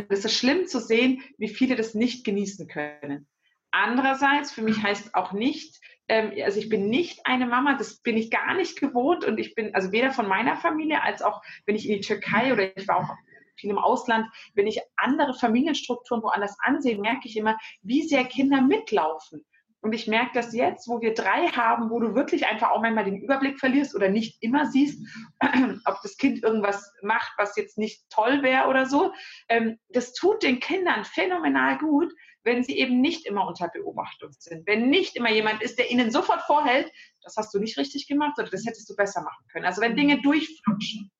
es 0.08 0.24
ist 0.24 0.36
schlimm 0.36 0.66
zu 0.66 0.80
sehen, 0.80 1.22
wie 1.38 1.48
viele 1.48 1.76
das 1.76 1.94
nicht 1.94 2.24
genießen 2.24 2.66
können. 2.68 3.28
Andererseits, 3.70 4.52
für 4.52 4.62
mich 4.62 4.82
heißt 4.82 5.14
auch 5.14 5.32
nicht, 5.32 5.80
ähm, 6.08 6.32
also 6.44 6.58
ich 6.58 6.68
bin 6.68 6.88
nicht 6.88 7.26
eine 7.26 7.46
Mama, 7.46 7.76
das 7.76 8.00
bin 8.00 8.16
ich 8.16 8.30
gar 8.30 8.54
nicht 8.54 8.78
gewohnt 8.78 9.24
und 9.24 9.38
ich 9.38 9.54
bin 9.54 9.74
also 9.74 9.92
weder 9.92 10.12
von 10.12 10.28
meiner 10.28 10.56
Familie 10.56 11.02
als 11.02 11.22
auch, 11.22 11.42
wenn 11.66 11.76
ich 11.76 11.88
in 11.88 11.96
die 11.96 12.00
Türkei 12.00 12.52
oder 12.52 12.76
ich 12.76 12.88
war 12.88 12.96
auch 12.96 13.16
viel 13.56 13.70
im 13.70 13.78
Ausland, 13.78 14.26
wenn 14.54 14.66
ich 14.66 14.80
andere 14.96 15.34
Familienstrukturen 15.34 16.22
woanders 16.22 16.56
ansehe, 16.60 16.98
merke 16.98 17.28
ich 17.28 17.36
immer, 17.36 17.58
wie 17.82 18.02
sehr 18.02 18.24
Kinder 18.24 18.60
mitlaufen. 18.60 19.44
Und 19.82 19.94
ich 19.94 20.06
merke 20.06 20.30
das 20.34 20.54
jetzt, 20.54 20.86
wo 20.88 21.00
wir 21.00 21.12
drei 21.12 21.48
haben, 21.48 21.90
wo 21.90 21.98
du 21.98 22.14
wirklich 22.14 22.46
einfach 22.46 22.70
auch 22.70 22.80
manchmal 22.80 23.04
den 23.04 23.20
Überblick 23.20 23.58
verlierst 23.58 23.96
oder 23.96 24.08
nicht 24.08 24.40
immer 24.40 24.66
siehst, 24.66 25.04
ob 25.84 25.96
das 26.02 26.16
Kind 26.16 26.44
irgendwas 26.44 26.94
macht, 27.02 27.32
was 27.36 27.56
jetzt 27.56 27.78
nicht 27.78 28.08
toll 28.08 28.44
wäre 28.44 28.68
oder 28.68 28.86
so. 28.86 29.12
Ähm, 29.48 29.78
das 29.88 30.12
tut 30.12 30.44
den 30.44 30.60
Kindern 30.60 31.04
phänomenal 31.04 31.78
gut, 31.78 32.12
wenn 32.44 32.62
sie 32.62 32.78
eben 32.78 33.00
nicht 33.00 33.26
immer 33.26 33.46
unter 33.46 33.68
Beobachtung 33.68 34.30
sind. 34.38 34.66
Wenn 34.68 34.88
nicht 34.88 35.16
immer 35.16 35.30
jemand 35.30 35.62
ist, 35.62 35.78
der 35.78 35.90
ihnen 35.90 36.12
sofort 36.12 36.42
vorhält, 36.42 36.90
das 37.22 37.36
hast 37.36 37.52
du 37.52 37.58
nicht 37.58 37.76
richtig 37.76 38.06
gemacht 38.06 38.38
oder 38.38 38.50
das 38.50 38.64
hättest 38.64 38.88
du 38.88 38.94
besser 38.94 39.22
machen 39.22 39.44
können. 39.50 39.64
Also 39.64 39.80
wenn 39.80 39.96
Dinge 39.96 40.22
durchflutschen. 40.22 41.10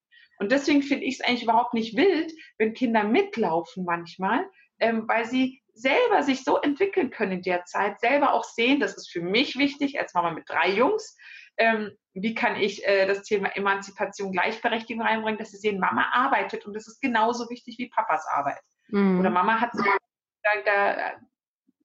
Und 0.42 0.50
deswegen 0.50 0.82
finde 0.82 1.04
ich 1.04 1.14
es 1.14 1.20
eigentlich 1.20 1.44
überhaupt 1.44 1.72
nicht 1.72 1.96
wild, 1.96 2.32
wenn 2.58 2.74
Kinder 2.74 3.04
mitlaufen 3.04 3.84
manchmal, 3.84 4.44
ähm, 4.80 5.06
weil 5.06 5.24
sie 5.24 5.62
selber 5.72 6.24
sich 6.24 6.42
so 6.42 6.58
entwickeln 6.58 7.10
können 7.10 7.30
in 7.30 7.42
der 7.42 7.64
Zeit, 7.64 8.00
selber 8.00 8.32
auch 8.32 8.42
sehen, 8.42 8.80
das 8.80 8.96
ist 8.96 9.08
für 9.08 9.20
mich 9.20 9.56
wichtig, 9.56 10.00
als 10.00 10.14
Mama 10.14 10.32
mit 10.32 10.48
drei 10.48 10.70
Jungs, 10.70 11.16
ähm, 11.58 11.92
wie 12.12 12.34
kann 12.34 12.56
ich 12.56 12.84
äh, 12.84 13.06
das 13.06 13.22
Thema 13.22 13.54
Emanzipation, 13.54 14.32
Gleichberechtigung 14.32 15.06
reinbringen, 15.06 15.38
dass 15.38 15.52
sie 15.52 15.58
sehen, 15.58 15.78
Mama 15.78 16.10
arbeitet 16.12 16.66
und 16.66 16.74
das 16.74 16.88
ist 16.88 17.00
genauso 17.00 17.48
wichtig 17.48 17.78
wie 17.78 17.88
Papas 17.88 18.26
Arbeit. 18.26 18.58
Mhm. 18.88 19.20
Oder 19.20 19.30
Mama 19.30 19.60
hat 19.60 19.70
da, 19.74 20.50
da, 20.64 21.12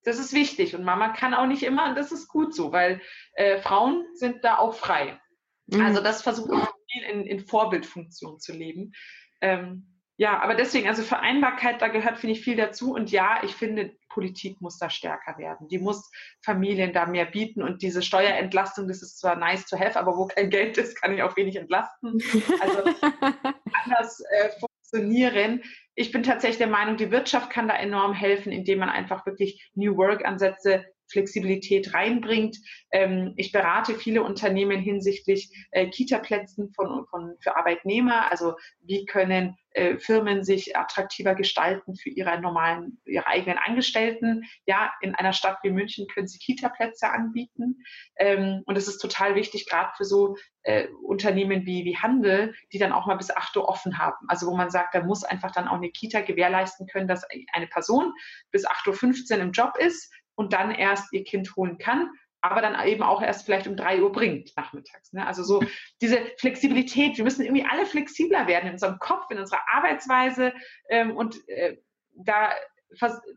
das 0.03 0.17
ist 0.17 0.33
wichtig 0.33 0.73
und 0.73 0.83
Mama 0.83 1.09
kann 1.09 1.35
auch 1.35 1.45
nicht 1.45 1.61
immer 1.61 1.89
und 1.89 1.95
das 1.95 2.11
ist 2.11 2.27
gut 2.27 2.55
so, 2.55 2.71
weil 2.71 3.01
äh, 3.33 3.61
Frauen 3.61 4.03
sind 4.15 4.43
da 4.43 4.57
auch 4.57 4.73
frei. 4.73 5.21
Mhm. 5.67 5.85
Also 5.85 6.01
das 6.01 6.23
versuche 6.23 6.55
ich 6.55 6.76
viel 6.91 7.03
in, 7.03 7.25
in 7.25 7.39
Vorbildfunktion 7.45 8.39
zu 8.39 8.53
leben. 8.53 8.93
Ähm, 9.41 9.97
ja, 10.19 10.41
aber 10.41 10.55
deswegen, 10.55 10.87
also 10.87 11.03
Vereinbarkeit, 11.03 11.79
da 11.79 11.89
gehört, 11.89 12.17
finde 12.17 12.35
ich, 12.35 12.43
viel 12.43 12.55
dazu. 12.55 12.91
Und 12.91 13.11
ja, 13.11 13.39
ich 13.43 13.53
finde, 13.53 13.95
Politik 14.09 14.59
muss 14.61 14.79
da 14.79 14.89
stärker 14.89 15.37
werden. 15.37 15.67
Die 15.67 15.77
muss 15.77 16.09
Familien 16.43 16.91
da 16.91 17.05
mehr 17.05 17.25
bieten. 17.25 17.61
Und 17.61 17.83
diese 17.83 18.01
Steuerentlastung, 18.01 18.87
das 18.87 19.03
ist 19.03 19.19
zwar 19.19 19.35
nice 19.35 19.67
to 19.67 19.77
have, 19.77 19.97
aber 19.97 20.17
wo 20.17 20.25
kein 20.25 20.49
Geld 20.49 20.79
ist, 20.79 20.99
kann 20.99 21.13
ich 21.13 21.21
auch 21.21 21.37
wenig 21.37 21.55
entlasten. 21.55 22.19
Also 22.59 22.83
anders 23.85 24.19
äh, 24.31 24.49
funktionieren. 24.59 25.61
Ich 25.93 26.11
bin 26.11 26.23
tatsächlich 26.23 26.57
der 26.57 26.65
Meinung, 26.65 26.97
die 26.97 27.11
Wirtschaft 27.11 27.51
kann 27.51 27.67
da 27.67 27.75
enorm 27.75 28.13
helfen, 28.13 28.51
indem 28.51 28.79
man 28.79 28.89
einfach 28.89 29.23
wirklich 29.27 29.69
New 29.75 29.97
Work-Ansätze 29.97 30.83
Flexibilität 31.09 31.93
reinbringt. 31.93 32.57
Ähm, 32.91 33.33
ich 33.35 33.51
berate 33.51 33.95
viele 33.95 34.23
Unternehmen 34.23 34.79
hinsichtlich 34.79 35.51
äh, 35.71 35.87
Kita-Plätzen 35.87 36.71
von, 36.73 37.05
von, 37.07 37.35
für 37.39 37.55
Arbeitnehmer. 37.55 38.31
Also 38.31 38.55
wie 38.81 39.05
können 39.05 39.55
äh, 39.77 39.99
Firmen 39.99 40.43
sich 40.43 40.75
attraktiver 40.75 41.35
gestalten 41.35 41.95
für 41.95 42.09
ihre 42.09 42.41
normalen, 42.41 42.99
ihre 43.05 43.27
eigenen 43.27 43.59
Angestellten. 43.59 44.43
Ja, 44.65 44.91
in 45.01 45.13
einer 45.13 45.33
Stadt 45.33 45.59
wie 45.61 45.69
München 45.69 46.07
können 46.07 46.27
sie 46.27 46.39
Kita-Plätze 46.39 47.09
anbieten. 47.09 47.83
Ähm, 48.17 48.63
und 48.65 48.75
es 48.75 48.87
ist 48.87 48.97
total 48.97 49.35
wichtig, 49.35 49.69
gerade 49.69 49.91
für 49.95 50.05
so 50.05 50.35
äh, 50.63 50.87
Unternehmen 51.03 51.67
wie, 51.67 51.85
wie 51.85 51.95
Handel, 51.95 52.55
die 52.73 52.79
dann 52.79 52.91
auch 52.91 53.05
mal 53.05 53.17
bis 53.17 53.29
8 53.29 53.55
Uhr 53.57 53.69
offen 53.69 53.99
haben. 53.99 54.25
Also 54.27 54.47
wo 54.47 54.55
man 54.55 54.71
sagt, 54.71 54.95
da 54.95 55.03
muss 55.03 55.23
einfach 55.23 55.51
dann 55.51 55.67
auch 55.67 55.75
eine 55.75 55.91
Kita 55.91 56.21
gewährleisten 56.21 56.87
können, 56.87 57.07
dass 57.07 57.23
eine 57.53 57.67
Person 57.67 58.13
bis 58.51 58.67
8.15 58.67 59.35
Uhr 59.35 59.41
im 59.43 59.51
Job 59.51 59.77
ist, 59.77 60.11
und 60.37 60.53
dann 60.53 60.71
erst 60.71 61.11
ihr 61.11 61.23
Kind 61.23 61.55
holen 61.55 61.77
kann, 61.77 62.09
aber 62.41 62.61
dann 62.61 62.79
eben 62.87 63.03
auch 63.03 63.21
erst 63.21 63.45
vielleicht 63.45 63.67
um 63.67 63.75
drei 63.75 64.01
Uhr 64.01 64.11
bringt 64.11 64.55
nachmittags. 64.55 65.11
Ne? 65.11 65.25
Also 65.25 65.43
so 65.43 65.61
diese 66.01 66.19
Flexibilität, 66.37 67.17
wir 67.17 67.23
müssen 67.23 67.43
irgendwie 67.43 67.65
alle 67.69 67.85
flexibler 67.85 68.47
werden 68.47 68.67
in 68.67 68.73
unserem 68.73 68.99
Kopf, 68.99 69.29
in 69.31 69.39
unserer 69.39 69.61
Arbeitsweise 69.73 70.53
ähm, 70.89 71.15
und 71.15 71.47
äh, 71.49 71.77
da 72.13 72.51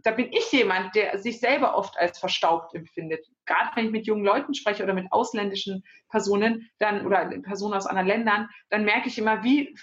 da 0.02 0.12
bin 0.12 0.32
ich 0.32 0.52
jemand, 0.52 0.94
der 0.94 1.18
sich 1.18 1.40
selber 1.40 1.76
oft 1.76 1.98
als 1.98 2.18
verstaubt 2.18 2.74
empfindet. 2.74 3.26
Gerade 3.46 3.70
wenn 3.74 3.86
ich 3.86 3.90
mit 3.90 4.06
jungen 4.06 4.24
Leuten 4.24 4.54
spreche 4.54 4.84
oder 4.84 4.94
mit 4.94 5.10
ausländischen 5.10 5.82
Personen 6.08 6.70
dann 6.78 7.04
oder 7.04 7.26
Personen 7.42 7.74
aus 7.74 7.86
anderen 7.86 8.06
Ländern, 8.06 8.48
dann 8.68 8.84
merke 8.84 9.08
ich 9.08 9.18
immer, 9.18 9.42
wie, 9.42 9.76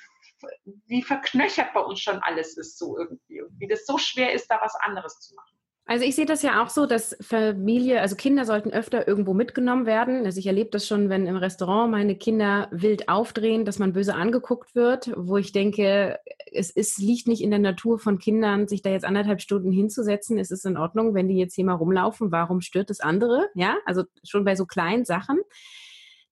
wie 0.86 1.04
verknöchert 1.04 1.74
bei 1.74 1.82
uns 1.82 2.00
schon 2.00 2.20
alles 2.20 2.58
ist, 2.58 2.78
so 2.78 2.98
irgendwie. 2.98 3.42
Und 3.42 3.60
wie 3.60 3.68
das 3.68 3.86
so 3.86 3.98
schwer 3.98 4.32
ist, 4.32 4.50
da 4.50 4.60
was 4.62 4.76
anderes 4.76 5.20
zu 5.20 5.36
machen. 5.36 5.57
Also 5.90 6.04
ich 6.04 6.16
sehe 6.16 6.26
das 6.26 6.42
ja 6.42 6.62
auch 6.62 6.70
so, 6.70 6.86
dass 6.86 7.16
Familie, 7.22 8.02
also 8.02 8.18
Kinder 8.18 8.44
sollten 8.44 8.72
öfter 8.72 9.08
irgendwo 9.08 9.34
mitgenommen 9.34 9.86
werden. 9.86 10.26
Also 10.26 10.38
ich 10.38 10.46
erlebe 10.46 10.70
das 10.70 10.86
schon, 10.86 11.08
wenn 11.08 11.26
im 11.26 11.38
Restaurant 11.38 11.90
meine 11.90 12.18
Kinder 12.18 12.68
wild 12.72 13.08
aufdrehen, 13.08 13.64
dass 13.64 13.80
man 13.80 13.94
böse 13.94 14.14
angeguckt 14.14 14.76
wird, 14.76 15.14
wo 15.16 15.38
ich 15.38 15.54
denke, 15.54 16.20
es 16.52 16.72
ist, 16.72 16.98
liegt 16.98 17.30
nicht 17.30 17.42
in 17.42 17.52
der 17.52 17.60
Natur 17.60 18.00
von 18.00 18.20
Kindern, 18.20 18.68
sich 18.68 18.82
da 18.82 18.90
jetzt 18.90 19.06
anderthalb 19.06 19.40
Stunden 19.40 19.72
hinzusetzen. 19.72 20.38
Es 20.38 20.52
ist 20.52 20.66
in 20.66 20.76
Ordnung, 20.76 21.14
wenn 21.14 21.30
die 21.30 21.38
jetzt 21.38 21.56
hier 21.56 21.66
mal 21.66 21.76
rumlaufen. 21.76 22.34
Warum 22.34 22.60
stört 22.60 22.90
das 22.90 23.00
andere? 23.00 23.48
Ja, 23.54 23.78
also 23.86 24.04
schon 24.26 24.44
bei 24.44 24.58
so 24.58 24.66
kleinen 24.66 25.06
Sachen. 25.06 25.40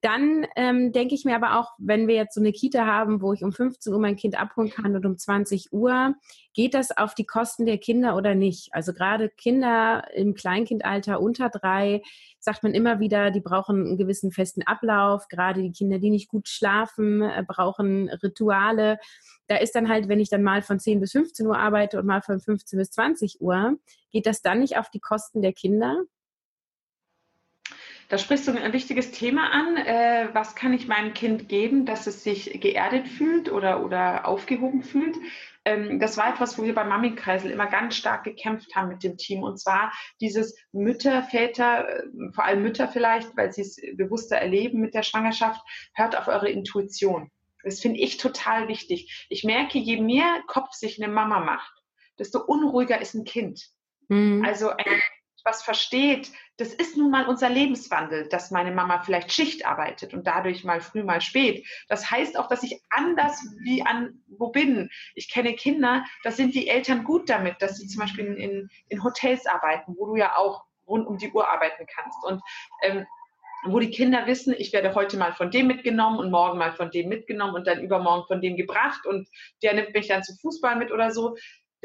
Dann 0.06 0.46
ähm, 0.56 0.92
denke 0.92 1.16
ich 1.16 1.26
mir 1.26 1.36
aber 1.36 1.60
auch, 1.60 1.72
wenn 1.80 2.08
wir 2.08 2.14
jetzt 2.14 2.36
so 2.36 2.40
eine 2.40 2.52
Kita 2.52 2.86
haben, 2.86 3.24
wo 3.24 3.34
ich 3.34 3.44
um 3.44 3.52
15 3.52 3.92
Uhr 3.92 4.00
mein 4.00 4.16
Kind 4.16 4.40
abholen 4.40 4.70
kann 4.70 4.96
und 4.96 5.04
um 5.04 5.18
20 5.18 5.74
Uhr, 5.74 6.14
geht 6.54 6.76
das 6.76 6.96
auf 6.96 7.16
die 7.16 7.26
Kosten 7.26 7.66
der 7.66 7.80
Kinder 7.80 8.16
oder 8.16 8.36
nicht? 8.36 8.70
Also 8.72 8.94
gerade 8.94 9.30
Kinder 9.30 10.04
im 10.14 10.36
Kleinkindalter 10.36 11.20
unter 11.20 11.50
drei, 11.50 12.04
sagt 12.38 12.62
man 12.62 12.76
immer 12.76 13.00
wieder, 13.00 13.32
die 13.32 13.42
brauchen 13.42 13.84
einen 13.84 13.98
gewissen 13.98 14.32
festen 14.32 14.62
Ablauf. 14.62 15.28
Gerade 15.28 15.64
die 15.64 15.72
Kinder, 15.72 15.98
die 15.98 16.12
nicht 16.12 16.28
gut 16.28 16.50
schlafen, 16.50 17.24
äh, 17.24 17.44
brauchen 17.48 18.08
Rituale. 18.10 19.00
Da 19.48 19.56
ist 19.56 19.74
dann 19.74 19.90
halt, 19.90 20.08
wenn 20.08 20.20
ich 20.20 20.30
dann 20.30 20.44
mal 20.44 20.62
von 20.62 20.80
10 20.80 21.00
bis 21.00 21.14
15 21.14 21.48
Uhr 21.48 21.58
arbeite 21.58 21.98
und 21.98 22.06
mal 22.06 22.22
von 22.22 22.40
15 22.40 22.78
bis 22.78 22.92
20 22.92 23.42
Uhr, 23.42 23.80
geht 24.12 24.28
das 24.28 24.44
dann 24.44 24.60
nicht 24.60 24.78
auf 24.78 24.92
die 24.92 25.00
Kosten 25.00 25.42
der 25.42 25.54
Kinder? 25.54 26.04
Da 28.08 28.18
sprichst 28.20 28.48
du 28.48 28.52
ein 28.52 28.74
wichtiges 28.74 29.12
Thema 29.12 29.50
an. 29.52 29.78
Äh, 29.78 30.30
was 30.34 30.56
kann 30.56 30.74
ich 30.74 30.88
meinem 30.88 31.14
Kind 31.14 31.50
geben, 31.50 31.86
dass 31.86 32.06
es 32.06 32.24
sich 32.24 32.60
geerdet 32.62 33.08
fühlt 33.08 33.52
oder, 33.52 33.84
oder 33.84 34.28
aufgehoben 34.28 34.84
fühlt? 34.84 35.16
Ähm, 35.66 36.00
das 36.00 36.16
war 36.16 36.30
etwas, 36.30 36.58
wo 36.60 36.64
wir 36.64 36.76
beim 36.76 36.90
Mami-Kreisel 36.90 37.50
immer 37.50 37.66
ganz 37.66 37.96
stark 37.96 38.24
gekämpft 38.24 38.76
haben 38.76 38.90
mit 38.90 39.04
dem 39.04 39.18
Team. 39.18 39.42
Und 39.42 39.60
zwar 39.60 39.92
dieses 40.22 40.56
Mütter, 40.72 41.24
Väter, 41.24 41.90
äh, 41.90 42.04
vor 42.34 42.46
allem 42.46 42.62
Mütter 42.62 42.88
vielleicht, 42.88 43.36
weil 43.36 43.52
sie 43.52 43.62
es 43.62 43.82
bewusster 43.96 44.38
erleben 44.38 44.80
mit 44.82 44.94
der 44.94 45.04
Schwangerschaft, 45.04 45.62
hört 45.96 46.16
auf 46.16 46.28
eure 46.28 46.50
Intuition. 46.50 47.32
Das 47.64 47.82
finde 47.82 48.00
ich 48.00 48.18
total 48.18 48.68
wichtig. 48.68 49.26
Ich 49.30 49.44
merke, 49.44 49.80
je 49.80 50.00
mehr 50.00 50.44
Kopf 50.46 50.74
sich 50.74 51.04
eine 51.04 51.12
Mama 51.12 51.40
macht, 51.40 51.74
desto 52.20 52.40
unruhiger 52.40 53.02
ist 53.02 53.16
ein 53.16 53.24
Kind. 53.26 53.70
Mhm. 54.08 54.46
Also 54.46 54.70
ein 54.70 55.02
was 55.46 55.62
versteht, 55.64 56.32
das 56.58 56.74
ist 56.74 56.98
nun 56.98 57.12
mal 57.12 57.28
unser 57.28 57.50
Lebenswandel, 57.50 58.28
dass 58.30 58.50
meine 58.50 58.72
Mama 58.72 59.02
vielleicht 59.04 59.32
Schicht 59.32 59.66
arbeitet 59.66 60.14
und 60.14 60.26
dadurch 60.26 60.64
mal 60.64 60.82
früh, 60.82 61.04
mal 61.04 61.22
spät. 61.22 61.66
Das 61.88 62.10
heißt 62.10 62.38
auch, 62.38 62.48
dass 62.48 62.64
ich 62.64 62.82
anders 62.90 63.46
wie 63.64 63.86
an 63.86 64.24
wo 64.28 64.50
bin. 64.50 64.90
Ich 65.14 65.30
kenne 65.32 65.54
Kinder, 65.54 66.04
da 66.24 66.32
sind 66.32 66.56
die 66.56 66.68
Eltern 66.68 67.04
gut 67.04 67.30
damit, 67.30 67.62
dass 67.62 67.78
sie 67.78 67.88
zum 67.88 68.02
Beispiel 68.02 68.26
in, 68.26 68.70
in, 68.90 69.04
Hotels 69.04 69.46
arbeiten, 69.46 69.96
wo 69.98 70.08
du 70.08 70.16
ja 70.16 70.36
auch 70.36 70.66
rund 70.88 71.08
um 71.08 71.18
die 71.18 71.32
Uhr 71.32 71.48
arbeiten 71.48 71.86
kannst. 71.86 72.18
Und 72.24 72.42
ähm, 72.82 73.06
wo 73.68 73.80
die 73.80 73.92
Kinder 73.92 74.26
wissen, 74.28 74.54
ich 74.58 74.74
werde 74.74 74.94
heute 74.96 75.18
mal 75.18 75.34
von 75.34 75.52
dem 75.52 75.68
mitgenommen 75.68 76.20
und 76.20 76.32
morgen 76.32 76.58
mal 76.58 76.74
von 76.74 76.92
dem 76.92 77.10
mitgenommen 77.10 77.56
und 77.56 77.68
dann 77.68 77.82
übermorgen 77.82 78.26
von 78.28 78.42
dem 78.42 78.56
gebracht 78.56 79.06
und 79.06 79.28
der 79.64 79.74
nimmt 79.74 79.94
mich 79.94 80.08
dann 80.08 80.24
zum 80.24 80.38
Fußball 80.38 80.76
mit 80.76 80.92
oder 80.92 81.12
so 81.12 81.36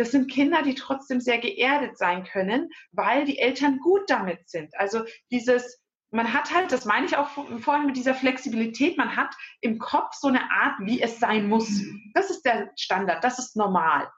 das 0.00 0.12
sind 0.12 0.30
Kinder, 0.30 0.62
die 0.62 0.74
trotzdem 0.74 1.20
sehr 1.20 1.36
geerdet 1.36 1.98
sein 1.98 2.24
können, 2.24 2.70
weil 2.90 3.26
die 3.26 3.38
Eltern 3.38 3.78
gut 3.80 4.08
damit 4.08 4.48
sind. 4.48 4.74
Also 4.78 5.04
dieses, 5.30 5.78
man 6.10 6.32
hat 6.32 6.54
halt, 6.54 6.72
das 6.72 6.86
meine 6.86 7.04
ich 7.04 7.18
auch 7.18 7.28
vorhin 7.28 7.84
mit 7.84 7.98
dieser 7.98 8.14
Flexibilität, 8.14 8.96
man 8.96 9.14
hat 9.14 9.34
im 9.60 9.78
Kopf 9.78 10.14
so 10.14 10.28
eine 10.28 10.50
Art, 10.50 10.78
wie 10.80 11.02
es 11.02 11.20
sein 11.20 11.48
muss. 11.48 11.82
Das 12.14 12.30
ist 12.30 12.46
der 12.46 12.72
Standard, 12.76 13.22
das 13.22 13.38
ist 13.38 13.56
normal. 13.56 14.10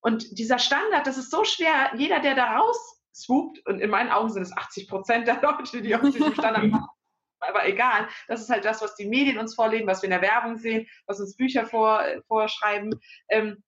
Und 0.00 0.36
dieser 0.36 0.58
Standard, 0.58 1.06
das 1.06 1.18
ist 1.18 1.30
so 1.30 1.44
schwer, 1.44 1.92
jeder, 1.96 2.18
der 2.18 2.34
da 2.34 2.56
raus 2.56 3.00
swoopt, 3.14 3.64
und 3.66 3.78
in 3.78 3.90
meinen 3.90 4.10
Augen 4.10 4.30
sind 4.30 4.42
es 4.42 4.56
80 4.56 4.88
Prozent 4.88 5.28
der 5.28 5.40
Leute, 5.40 5.82
die 5.82 5.94
auf 5.94 6.02
diesem 6.02 6.32
Standard 6.32 6.66
machen, 6.70 6.88
aber 7.40 7.66
egal, 7.68 8.08
das 8.26 8.40
ist 8.40 8.50
halt 8.50 8.64
das, 8.64 8.82
was 8.82 8.96
die 8.96 9.06
Medien 9.06 9.38
uns 9.38 9.54
vorlegen, 9.54 9.86
was 9.86 10.02
wir 10.02 10.08
in 10.08 10.20
der 10.20 10.22
Werbung 10.22 10.56
sehen, 10.56 10.88
was 11.06 11.20
uns 11.20 11.36
Bücher 11.36 11.66
vor, 11.66 12.02
vorschreiben. 12.26 13.00
Ähm, 13.28 13.62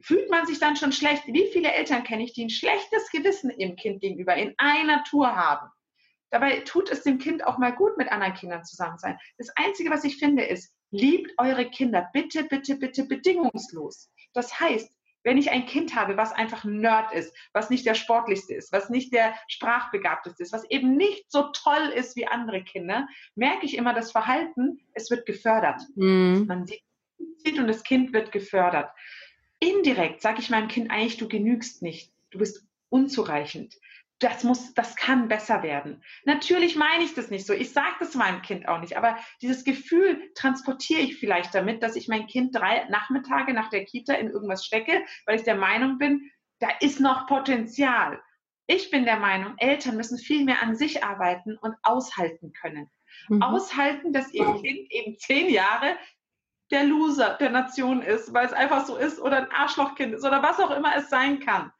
fühlt 0.00 0.30
man 0.30 0.46
sich 0.46 0.58
dann 0.58 0.76
schon 0.76 0.92
schlecht. 0.92 1.26
Wie 1.26 1.48
viele 1.52 1.72
Eltern 1.72 2.04
kenne 2.04 2.24
ich, 2.24 2.32
die 2.32 2.44
ein 2.44 2.50
schlechtes 2.50 3.10
Gewissen 3.10 3.50
ihrem 3.50 3.76
Kind 3.76 4.00
gegenüber 4.00 4.34
in 4.34 4.54
einer 4.58 5.04
Tour 5.04 5.34
haben? 5.34 5.68
Dabei 6.30 6.60
tut 6.60 6.90
es 6.90 7.02
dem 7.02 7.18
Kind 7.18 7.46
auch 7.46 7.58
mal 7.58 7.74
gut, 7.74 7.96
mit 7.96 8.10
anderen 8.10 8.34
Kindern 8.34 8.64
zusammen 8.64 8.98
sein. 8.98 9.18
Das 9.38 9.48
Einzige, 9.56 9.90
was 9.90 10.04
ich 10.04 10.18
finde, 10.18 10.44
ist, 10.44 10.74
liebt 10.90 11.32
eure 11.38 11.70
Kinder 11.70 12.08
bitte, 12.12 12.44
bitte, 12.44 12.76
bitte 12.76 13.04
bedingungslos. 13.04 14.10
Das 14.32 14.58
heißt, 14.60 14.90
wenn 15.26 15.38
ich 15.38 15.50
ein 15.50 15.66
Kind 15.66 15.96
habe, 15.96 16.16
was 16.16 16.32
einfach 16.32 16.62
ein 16.64 16.80
Nerd 16.80 17.12
ist, 17.12 17.36
was 17.52 17.68
nicht 17.68 17.84
der 17.84 17.94
sportlichste 17.94 18.54
ist, 18.54 18.72
was 18.72 18.90
nicht 18.90 19.12
der 19.12 19.34
sprachbegabteste 19.48 20.42
ist, 20.42 20.52
was 20.52 20.68
eben 20.70 20.96
nicht 20.96 21.30
so 21.32 21.50
toll 21.52 21.92
ist 21.94 22.14
wie 22.14 22.28
andere 22.28 22.62
Kinder, 22.62 23.08
merke 23.34 23.66
ich 23.66 23.76
immer 23.76 23.92
das 23.92 24.12
Verhalten, 24.12 24.78
es 24.94 25.10
wird 25.10 25.26
gefördert. 25.26 25.82
Mhm. 25.96 26.44
Man 26.46 26.66
sieht 26.66 27.58
und 27.58 27.66
das 27.66 27.82
Kind 27.82 28.12
wird 28.12 28.30
gefördert. 28.30 28.88
Indirekt 29.58 30.20
sage 30.20 30.40
ich 30.40 30.50
meinem 30.50 30.68
Kind 30.68 30.90
eigentlich, 30.90 31.16
du 31.16 31.28
genügst 31.28 31.82
nicht, 31.82 32.12
du 32.30 32.38
bist 32.38 32.66
unzureichend. 32.88 33.74
Das 34.18 34.44
muss, 34.44 34.72
das 34.72 34.96
kann 34.96 35.28
besser 35.28 35.62
werden. 35.62 36.02
Natürlich 36.24 36.74
meine 36.74 37.04
ich 37.04 37.12
das 37.12 37.30
nicht 37.30 37.46
so. 37.46 37.52
Ich 37.52 37.72
sage 37.72 37.96
das 38.00 38.14
meinem 38.14 38.40
Kind 38.40 38.66
auch 38.66 38.80
nicht. 38.80 38.96
Aber 38.96 39.18
dieses 39.42 39.62
Gefühl 39.62 40.30
transportiere 40.34 41.00
ich 41.00 41.16
vielleicht 41.16 41.54
damit, 41.54 41.82
dass 41.82 41.96
ich 41.96 42.08
mein 42.08 42.26
Kind 42.26 42.56
drei 42.56 42.84
Nachmittage 42.88 43.52
nach 43.52 43.68
der 43.68 43.84
Kita 43.84 44.14
in 44.14 44.30
irgendwas 44.30 44.64
stecke, 44.64 45.04
weil 45.26 45.36
ich 45.36 45.42
der 45.42 45.56
Meinung 45.56 45.98
bin, 45.98 46.30
da 46.60 46.68
ist 46.80 46.98
noch 46.98 47.26
Potenzial. 47.26 48.18
Ich 48.66 48.90
bin 48.90 49.04
der 49.04 49.18
Meinung, 49.18 49.54
Eltern 49.58 49.96
müssen 49.96 50.18
viel 50.18 50.44
mehr 50.44 50.62
an 50.62 50.76
sich 50.76 51.04
arbeiten 51.04 51.56
und 51.58 51.74
aushalten 51.82 52.52
können. 52.52 52.90
Mhm. 53.28 53.42
Aushalten, 53.42 54.12
dass 54.12 54.32
ihr 54.32 54.46
Kind 54.54 54.90
eben 54.90 55.18
zehn 55.18 55.50
Jahre 55.50 55.96
der 56.70 56.84
Loser 56.84 57.36
der 57.40 57.50
Nation 57.50 58.02
ist, 58.02 58.32
weil 58.32 58.46
es 58.46 58.52
einfach 58.52 58.86
so 58.86 58.96
ist 58.96 59.20
oder 59.20 59.38
ein 59.38 59.50
Arschlochkind 59.50 60.14
ist 60.14 60.24
oder 60.24 60.42
was 60.42 60.58
auch 60.58 60.70
immer 60.70 60.96
es 60.96 61.08
sein 61.08 61.40
kann. 61.40 61.72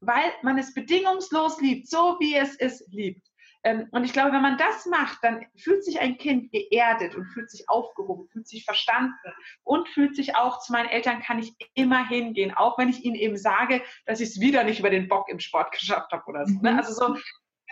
Weil 0.00 0.32
man 0.42 0.58
es 0.58 0.74
bedingungslos 0.74 1.60
liebt, 1.60 1.88
so 1.88 2.16
wie 2.20 2.36
es 2.36 2.54
ist, 2.56 2.86
liebt. 2.92 3.26
Ähm, 3.66 3.88
und 3.90 4.04
ich 4.04 4.12
glaube, 4.12 4.32
wenn 4.32 4.42
man 4.42 4.58
das 4.58 4.86
macht, 4.86 5.18
dann 5.22 5.44
fühlt 5.56 5.84
sich 5.84 5.98
ein 5.98 6.18
Kind 6.18 6.52
geerdet 6.52 7.16
und 7.16 7.24
fühlt 7.26 7.50
sich 7.50 7.68
aufgehoben, 7.68 8.28
fühlt 8.28 8.46
sich 8.46 8.64
verstanden 8.64 9.14
und 9.64 9.88
fühlt 9.88 10.14
sich 10.14 10.36
auch, 10.36 10.60
zu 10.60 10.72
meinen 10.72 10.88
Eltern 10.88 11.20
kann 11.20 11.40
ich 11.40 11.52
immer 11.74 12.06
hingehen, 12.06 12.54
auch 12.54 12.78
wenn 12.78 12.88
ich 12.88 13.04
ihnen 13.04 13.16
eben 13.16 13.36
sage, 13.36 13.82
dass 14.04 14.20
ich 14.20 14.28
es 14.28 14.40
wieder 14.40 14.62
nicht 14.62 14.78
über 14.78 14.90
den 14.90 15.08
Bock 15.08 15.28
im 15.28 15.40
Sport 15.40 15.72
geschafft 15.72 16.12
habe 16.12 16.24
oder 16.26 16.46
so. 16.46 16.54
Ne? 16.60 16.72
Mhm. 16.72 16.78
Also 16.78 16.92
so 16.92 17.16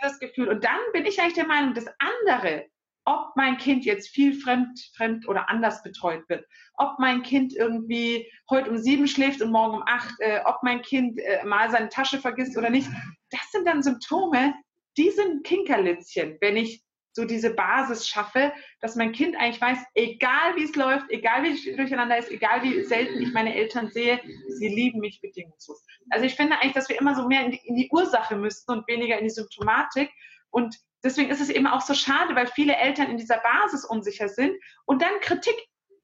das 0.01 0.19
Gefühl. 0.19 0.49
Und 0.49 0.65
dann 0.65 0.79
bin 0.91 1.05
ich 1.05 1.19
eigentlich 1.21 1.33
der 1.35 1.47
Meinung, 1.47 1.73
das 1.73 1.87
andere 1.97 2.65
ob 3.05 3.35
mein 3.35 3.57
Kind 3.57 3.85
jetzt 3.85 4.09
viel 4.09 4.33
fremd, 4.33 4.79
fremd 4.95 5.27
oder 5.27 5.49
anders 5.49 5.83
betreut 5.83 6.27
wird, 6.27 6.45
ob 6.75 6.99
mein 6.99 7.23
Kind 7.23 7.53
irgendwie 7.53 8.29
heute 8.49 8.71
um 8.71 8.77
sieben 8.77 9.07
schläft 9.07 9.41
und 9.41 9.51
morgen 9.51 9.75
um 9.75 9.83
acht, 9.85 10.13
äh, 10.19 10.41
ob 10.45 10.63
mein 10.63 10.81
Kind 10.81 11.19
äh, 11.19 11.45
mal 11.45 11.69
seine 11.69 11.89
Tasche 11.89 12.19
vergisst 12.19 12.57
oder 12.57 12.69
nicht, 12.69 12.89
das 13.29 13.51
sind 13.51 13.67
dann 13.67 13.83
Symptome, 13.83 14.53
die 14.97 15.11
sind 15.11 15.45
Kinkerlitzchen, 15.45 16.37
wenn 16.41 16.57
ich 16.57 16.83
so 17.15 17.23
diese 17.23 17.53
Basis 17.53 18.07
schaffe, 18.07 18.51
dass 18.81 18.97
mein 18.97 19.13
Kind 19.13 19.37
eigentlich 19.37 19.61
weiß, 19.61 19.77
egal 19.93 20.55
wie 20.57 20.63
es 20.63 20.75
läuft, 20.75 21.09
egal 21.09 21.43
wie 21.43 21.51
es 21.51 21.63
durcheinander 21.63 22.17
ist, 22.17 22.29
egal 22.29 22.61
wie 22.61 22.83
selten 22.83 23.21
ich 23.21 23.31
meine 23.31 23.55
Eltern 23.55 23.89
sehe, 23.89 24.19
sie 24.49 24.67
lieben 24.67 24.99
mich 24.99 25.21
bedingungslos. 25.21 25.85
Also 26.09 26.25
ich 26.25 26.35
finde 26.35 26.59
eigentlich, 26.59 26.73
dass 26.73 26.89
wir 26.89 26.99
immer 26.99 27.15
so 27.15 27.25
mehr 27.25 27.45
in 27.45 27.51
die, 27.51 27.61
in 27.63 27.75
die 27.77 27.89
Ursache 27.89 28.35
müssten 28.35 28.71
und 28.73 28.87
weniger 28.89 29.17
in 29.17 29.23
die 29.23 29.29
Symptomatik. 29.29 30.11
Und 30.49 30.75
deswegen 31.05 31.29
ist 31.29 31.39
es 31.39 31.49
eben 31.49 31.67
auch 31.67 31.81
so 31.81 31.93
schade, 31.93 32.35
weil 32.35 32.47
viele 32.47 32.75
Eltern 32.75 33.09
in 33.09 33.17
dieser 33.17 33.37
Basis 33.37 33.85
unsicher 33.85 34.27
sind 34.27 34.55
und 34.85 35.01
dann 35.01 35.19
Kritik 35.21 35.55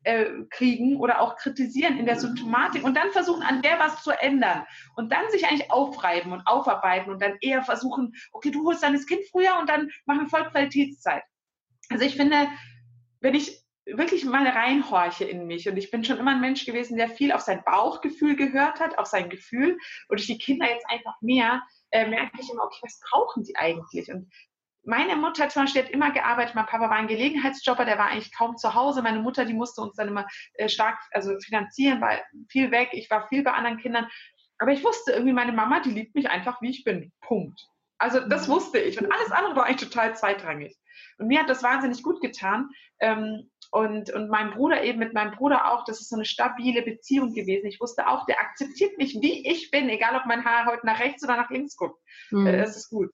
äh, 0.03 0.25
kriegen 0.49 0.97
oder 0.97 1.21
auch 1.21 1.35
kritisieren 1.35 1.97
in 1.97 2.05
der 2.05 2.19
Symptomatik 2.19 2.83
und 2.83 2.95
dann 2.95 3.11
versuchen, 3.11 3.43
an 3.43 3.61
der 3.61 3.79
was 3.79 4.03
zu 4.03 4.11
ändern 4.11 4.65
und 4.95 5.11
dann 5.11 5.29
sich 5.29 5.45
eigentlich 5.45 5.71
aufreiben 5.71 6.31
und 6.31 6.45
aufarbeiten 6.45 7.11
und 7.11 7.21
dann 7.21 7.37
eher 7.41 7.63
versuchen, 7.63 8.13
okay, 8.31 8.51
du 8.51 8.65
holst 8.65 8.83
deines 8.83 9.05
Kind 9.05 9.21
früher 9.29 9.59
und 9.59 9.69
dann 9.69 9.89
machen 10.05 10.21
wir 10.21 10.29
voll 10.29 10.49
Qualitätszeit. 10.49 11.23
Also 11.89 12.05
ich 12.05 12.15
finde, 12.15 12.47
wenn 13.19 13.35
ich 13.35 13.61
wirklich 13.85 14.25
mal 14.25 14.47
reinhorche 14.47 15.25
in 15.25 15.47
mich 15.47 15.67
und 15.67 15.77
ich 15.77 15.91
bin 15.91 16.03
schon 16.03 16.17
immer 16.17 16.31
ein 16.31 16.41
Mensch 16.41 16.65
gewesen, 16.65 16.97
der 16.97 17.09
viel 17.09 17.31
auf 17.31 17.41
sein 17.41 17.63
Bauchgefühl 17.65 18.35
gehört 18.35 18.79
hat, 18.79 18.97
auf 18.97 19.07
sein 19.07 19.29
Gefühl 19.29 19.73
und 20.07 20.19
durch 20.19 20.27
die 20.27 20.37
Kinder 20.37 20.67
jetzt 20.69 20.85
einfach 20.89 21.15
mehr, 21.21 21.61
äh, 21.89 22.07
merke 22.07 22.39
ich 22.39 22.49
immer, 22.49 22.63
okay, 22.63 22.79
was 22.81 22.99
brauchen 23.09 23.43
sie 23.43 23.55
eigentlich? 23.55 24.11
Und 24.11 24.31
meine 24.83 25.15
Mutter 25.15 25.49
zum 25.49 25.63
Beispiel 25.63 25.83
hat 25.83 25.91
immer 25.91 26.11
gearbeitet, 26.11 26.55
mein 26.55 26.65
Papa 26.65 26.89
war 26.89 26.97
ein 26.97 27.07
Gelegenheitsjobber, 27.07 27.85
der 27.85 27.97
war 27.97 28.07
eigentlich 28.07 28.35
kaum 28.35 28.57
zu 28.57 28.73
Hause. 28.73 29.01
Meine 29.01 29.19
Mutter, 29.19 29.45
die 29.45 29.53
musste 29.53 29.81
uns 29.81 29.95
dann 29.95 30.07
immer 30.07 30.25
äh, 30.53 30.69
stark 30.69 30.99
also 31.11 31.37
finanzieren, 31.39 32.01
war 32.01 32.19
viel 32.49 32.71
weg, 32.71 32.89
ich 32.93 33.09
war 33.09 33.27
viel 33.27 33.43
bei 33.43 33.51
anderen 33.51 33.77
Kindern. 33.77 34.07
Aber 34.57 34.71
ich 34.71 34.83
wusste 34.83 35.11
irgendwie, 35.11 35.33
meine 35.33 35.51
Mama, 35.51 35.79
die 35.79 35.91
liebt 35.91 36.15
mich 36.15 36.29
einfach, 36.29 36.61
wie 36.61 36.69
ich 36.69 36.83
bin. 36.83 37.11
Punkt. 37.21 37.59
Also 37.97 38.19
das 38.19 38.47
mhm. 38.47 38.53
wusste 38.53 38.79
ich. 38.79 38.99
Und 38.99 39.11
alles 39.11 39.31
andere 39.31 39.55
war 39.55 39.65
eigentlich 39.65 39.89
total 39.89 40.15
zweitrangig. 40.15 40.75
Und 41.17 41.27
mir 41.27 41.39
hat 41.39 41.49
das 41.49 41.63
wahnsinnig 41.63 42.01
gut 42.01 42.21
getan. 42.21 42.69
Ähm, 42.99 43.49
und, 43.71 44.11
und 44.11 44.29
mein 44.29 44.51
Bruder 44.51 44.83
eben 44.83 44.99
mit 44.99 45.13
meinem 45.13 45.31
Bruder 45.31 45.71
auch, 45.71 45.85
das 45.85 46.01
ist 46.01 46.09
so 46.09 46.15
eine 46.15 46.25
stabile 46.25 46.81
Beziehung 46.81 47.33
gewesen. 47.33 47.67
Ich 47.67 47.79
wusste 47.79 48.07
auch, 48.07 48.25
der 48.25 48.39
akzeptiert 48.39 48.97
mich, 48.97 49.15
wie 49.21 49.47
ich 49.47 49.71
bin, 49.71 49.87
egal 49.89 50.15
ob 50.15 50.25
mein 50.25 50.43
Haar 50.43 50.65
heute 50.65 50.85
nach 50.85 50.99
rechts 50.99 51.23
oder 51.23 51.37
nach 51.37 51.49
links 51.49 51.75
guckt. 51.75 51.99
Mhm. 52.31 52.47
Äh, 52.47 52.57
das 52.57 52.75
ist 52.75 52.89
gut. 52.89 53.11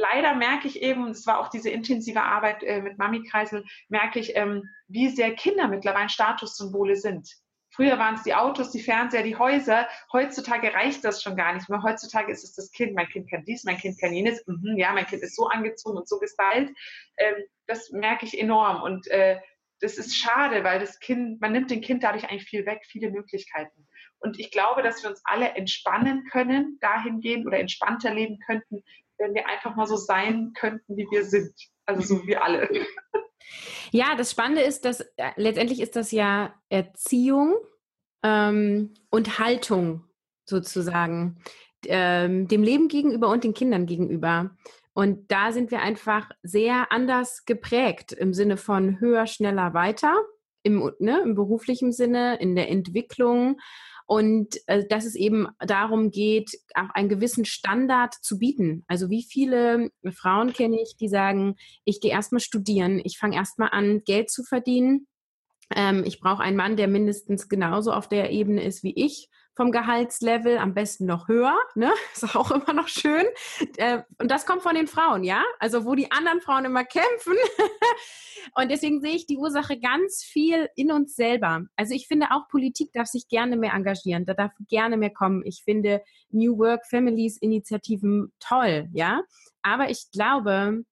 Leider 0.00 0.34
merke 0.34 0.68
ich 0.68 0.80
eben, 0.80 1.08
es 1.08 1.26
war 1.26 1.40
auch 1.40 1.48
diese 1.48 1.70
intensive 1.70 2.22
Arbeit 2.22 2.62
äh, 2.62 2.80
mit 2.80 2.98
Mami-Kreisel, 2.98 3.64
merke 3.88 4.20
ich, 4.20 4.36
ähm, 4.36 4.62
wie 4.86 5.08
sehr 5.08 5.34
Kinder 5.34 5.66
mittlerweile 5.66 6.08
Statussymbole 6.08 6.94
sind. 6.94 7.28
Früher 7.70 7.98
waren 7.98 8.14
es 8.14 8.22
die 8.22 8.34
Autos, 8.34 8.70
die 8.70 8.80
Fernseher, 8.80 9.24
die 9.24 9.36
Häuser. 9.36 9.88
Heutzutage 10.12 10.72
reicht 10.72 11.04
das 11.04 11.20
schon 11.20 11.36
gar 11.36 11.52
nicht 11.52 11.68
mehr. 11.68 11.82
Heutzutage 11.82 12.32
ist 12.32 12.44
es 12.44 12.54
das 12.54 12.70
Kind. 12.70 12.94
Mein 12.94 13.08
Kind 13.08 13.28
kann 13.28 13.44
dies, 13.44 13.64
mein 13.64 13.76
Kind 13.76 14.00
kann 14.00 14.12
jenes. 14.12 14.46
Mhm, 14.46 14.76
ja, 14.76 14.92
mein 14.92 15.06
Kind 15.06 15.22
ist 15.22 15.34
so 15.36 15.48
angezogen 15.48 15.98
und 15.98 16.08
so 16.08 16.18
gestylt. 16.18 16.70
Ähm, 17.16 17.34
das 17.66 17.90
merke 17.90 18.24
ich 18.24 18.38
enorm. 18.38 18.82
Und 18.82 19.08
äh, 19.08 19.38
das 19.80 19.98
ist 19.98 20.16
schade, 20.16 20.64
weil 20.64 20.80
das 20.80 20.98
Kind, 21.00 21.40
man 21.40 21.52
nimmt 21.52 21.70
dem 21.70 21.80
Kind 21.80 22.04
dadurch 22.04 22.28
eigentlich 22.28 22.48
viel 22.48 22.66
weg, 22.66 22.82
viele 22.86 23.10
Möglichkeiten. 23.10 23.86
Und 24.20 24.38
ich 24.38 24.50
glaube, 24.50 24.82
dass 24.82 25.02
wir 25.02 25.10
uns 25.10 25.20
alle 25.24 25.50
entspannen 25.50 26.24
können, 26.30 26.78
dahingehend 26.80 27.46
oder 27.46 27.58
entspannter 27.58 28.12
leben 28.12 28.38
könnten, 28.46 28.82
wenn 29.18 29.34
wir 29.34 29.46
einfach 29.48 29.76
mal 29.76 29.86
so 29.86 29.96
sein 29.96 30.52
könnten, 30.54 30.96
wie 30.96 31.06
wir 31.10 31.24
sind. 31.24 31.52
Also 31.86 32.02
so 32.02 32.26
wie 32.26 32.36
alle. 32.36 32.68
Ja, 33.90 34.14
das 34.16 34.30
Spannende 34.30 34.62
ist, 34.62 34.84
dass 34.84 35.00
äh, 35.00 35.30
letztendlich 35.36 35.80
ist 35.80 35.96
das 35.96 36.10
ja 36.12 36.54
Erziehung 36.68 37.56
ähm, 38.22 38.94
und 39.10 39.38
Haltung 39.38 40.04
sozusagen 40.44 41.38
ähm, 41.86 42.48
dem 42.48 42.62
Leben 42.62 42.88
gegenüber 42.88 43.28
und 43.28 43.44
den 43.44 43.54
Kindern 43.54 43.86
gegenüber. 43.86 44.50
Und 44.92 45.30
da 45.30 45.52
sind 45.52 45.70
wir 45.70 45.80
einfach 45.80 46.30
sehr 46.42 46.90
anders 46.90 47.44
geprägt 47.44 48.12
im 48.12 48.34
Sinne 48.34 48.56
von 48.56 48.98
höher, 49.00 49.26
schneller, 49.26 49.72
weiter, 49.72 50.14
im, 50.62 50.92
ne, 50.98 51.20
im 51.22 51.34
beruflichen 51.34 51.92
Sinne, 51.92 52.36
in 52.40 52.56
der 52.56 52.68
Entwicklung. 52.68 53.60
Und 54.10 54.56
äh, 54.68 54.86
dass 54.88 55.04
es 55.04 55.14
eben 55.14 55.48
darum 55.60 56.10
geht, 56.10 56.50
auch 56.74 56.88
einen 56.94 57.10
gewissen 57.10 57.44
Standard 57.44 58.14
zu 58.14 58.38
bieten. 58.38 58.82
Also 58.88 59.10
wie 59.10 59.22
viele 59.22 59.90
Frauen 60.14 60.54
kenne 60.54 60.80
ich, 60.80 60.96
die 60.98 61.08
sagen, 61.08 61.56
ich 61.84 62.00
gehe 62.00 62.10
erstmal 62.10 62.40
studieren, 62.40 63.02
ich 63.04 63.18
fange 63.18 63.36
erstmal 63.36 63.68
an, 63.70 64.00
Geld 64.06 64.30
zu 64.30 64.44
verdienen. 64.44 65.06
Ähm, 65.76 66.04
ich 66.06 66.20
brauche 66.20 66.42
einen 66.42 66.56
Mann, 66.56 66.78
der 66.78 66.88
mindestens 66.88 67.50
genauso 67.50 67.92
auf 67.92 68.08
der 68.08 68.30
Ebene 68.30 68.64
ist 68.64 68.82
wie 68.82 68.94
ich 68.96 69.28
vom 69.58 69.72
Gehaltslevel, 69.72 70.56
am 70.56 70.72
besten 70.72 71.04
noch 71.04 71.26
höher, 71.26 71.58
ne? 71.74 71.90
Ist 72.14 72.36
auch 72.36 72.52
immer 72.52 72.72
noch 72.72 72.86
schön. 72.86 73.24
Äh, 73.76 74.02
und 74.20 74.30
das 74.30 74.46
kommt 74.46 74.62
von 74.62 74.76
den 74.76 74.86
Frauen, 74.86 75.24
ja? 75.24 75.42
Also 75.58 75.84
wo 75.84 75.96
die 75.96 76.12
anderen 76.12 76.40
Frauen 76.40 76.64
immer 76.64 76.84
kämpfen. 76.84 77.34
und 78.54 78.70
deswegen 78.70 79.00
sehe 79.00 79.16
ich 79.16 79.26
die 79.26 79.36
Ursache 79.36 79.80
ganz 79.80 80.22
viel 80.22 80.68
in 80.76 80.92
uns 80.92 81.16
selber. 81.16 81.64
Also 81.74 81.92
ich 81.92 82.06
finde 82.06 82.28
auch 82.30 82.46
Politik 82.46 82.92
darf 82.92 83.08
sich 83.08 83.26
gerne 83.26 83.56
mehr 83.56 83.74
engagieren, 83.74 84.26
da 84.26 84.34
darf 84.34 84.52
gerne 84.68 84.96
mehr 84.96 85.10
kommen. 85.10 85.42
Ich 85.44 85.64
finde 85.64 86.02
New 86.30 86.56
Work 86.56 86.86
Families 86.86 87.36
Initiativen 87.36 88.32
toll, 88.38 88.88
ja? 88.92 89.22
Aber 89.62 89.90
ich 89.90 90.12
glaube, 90.12 90.84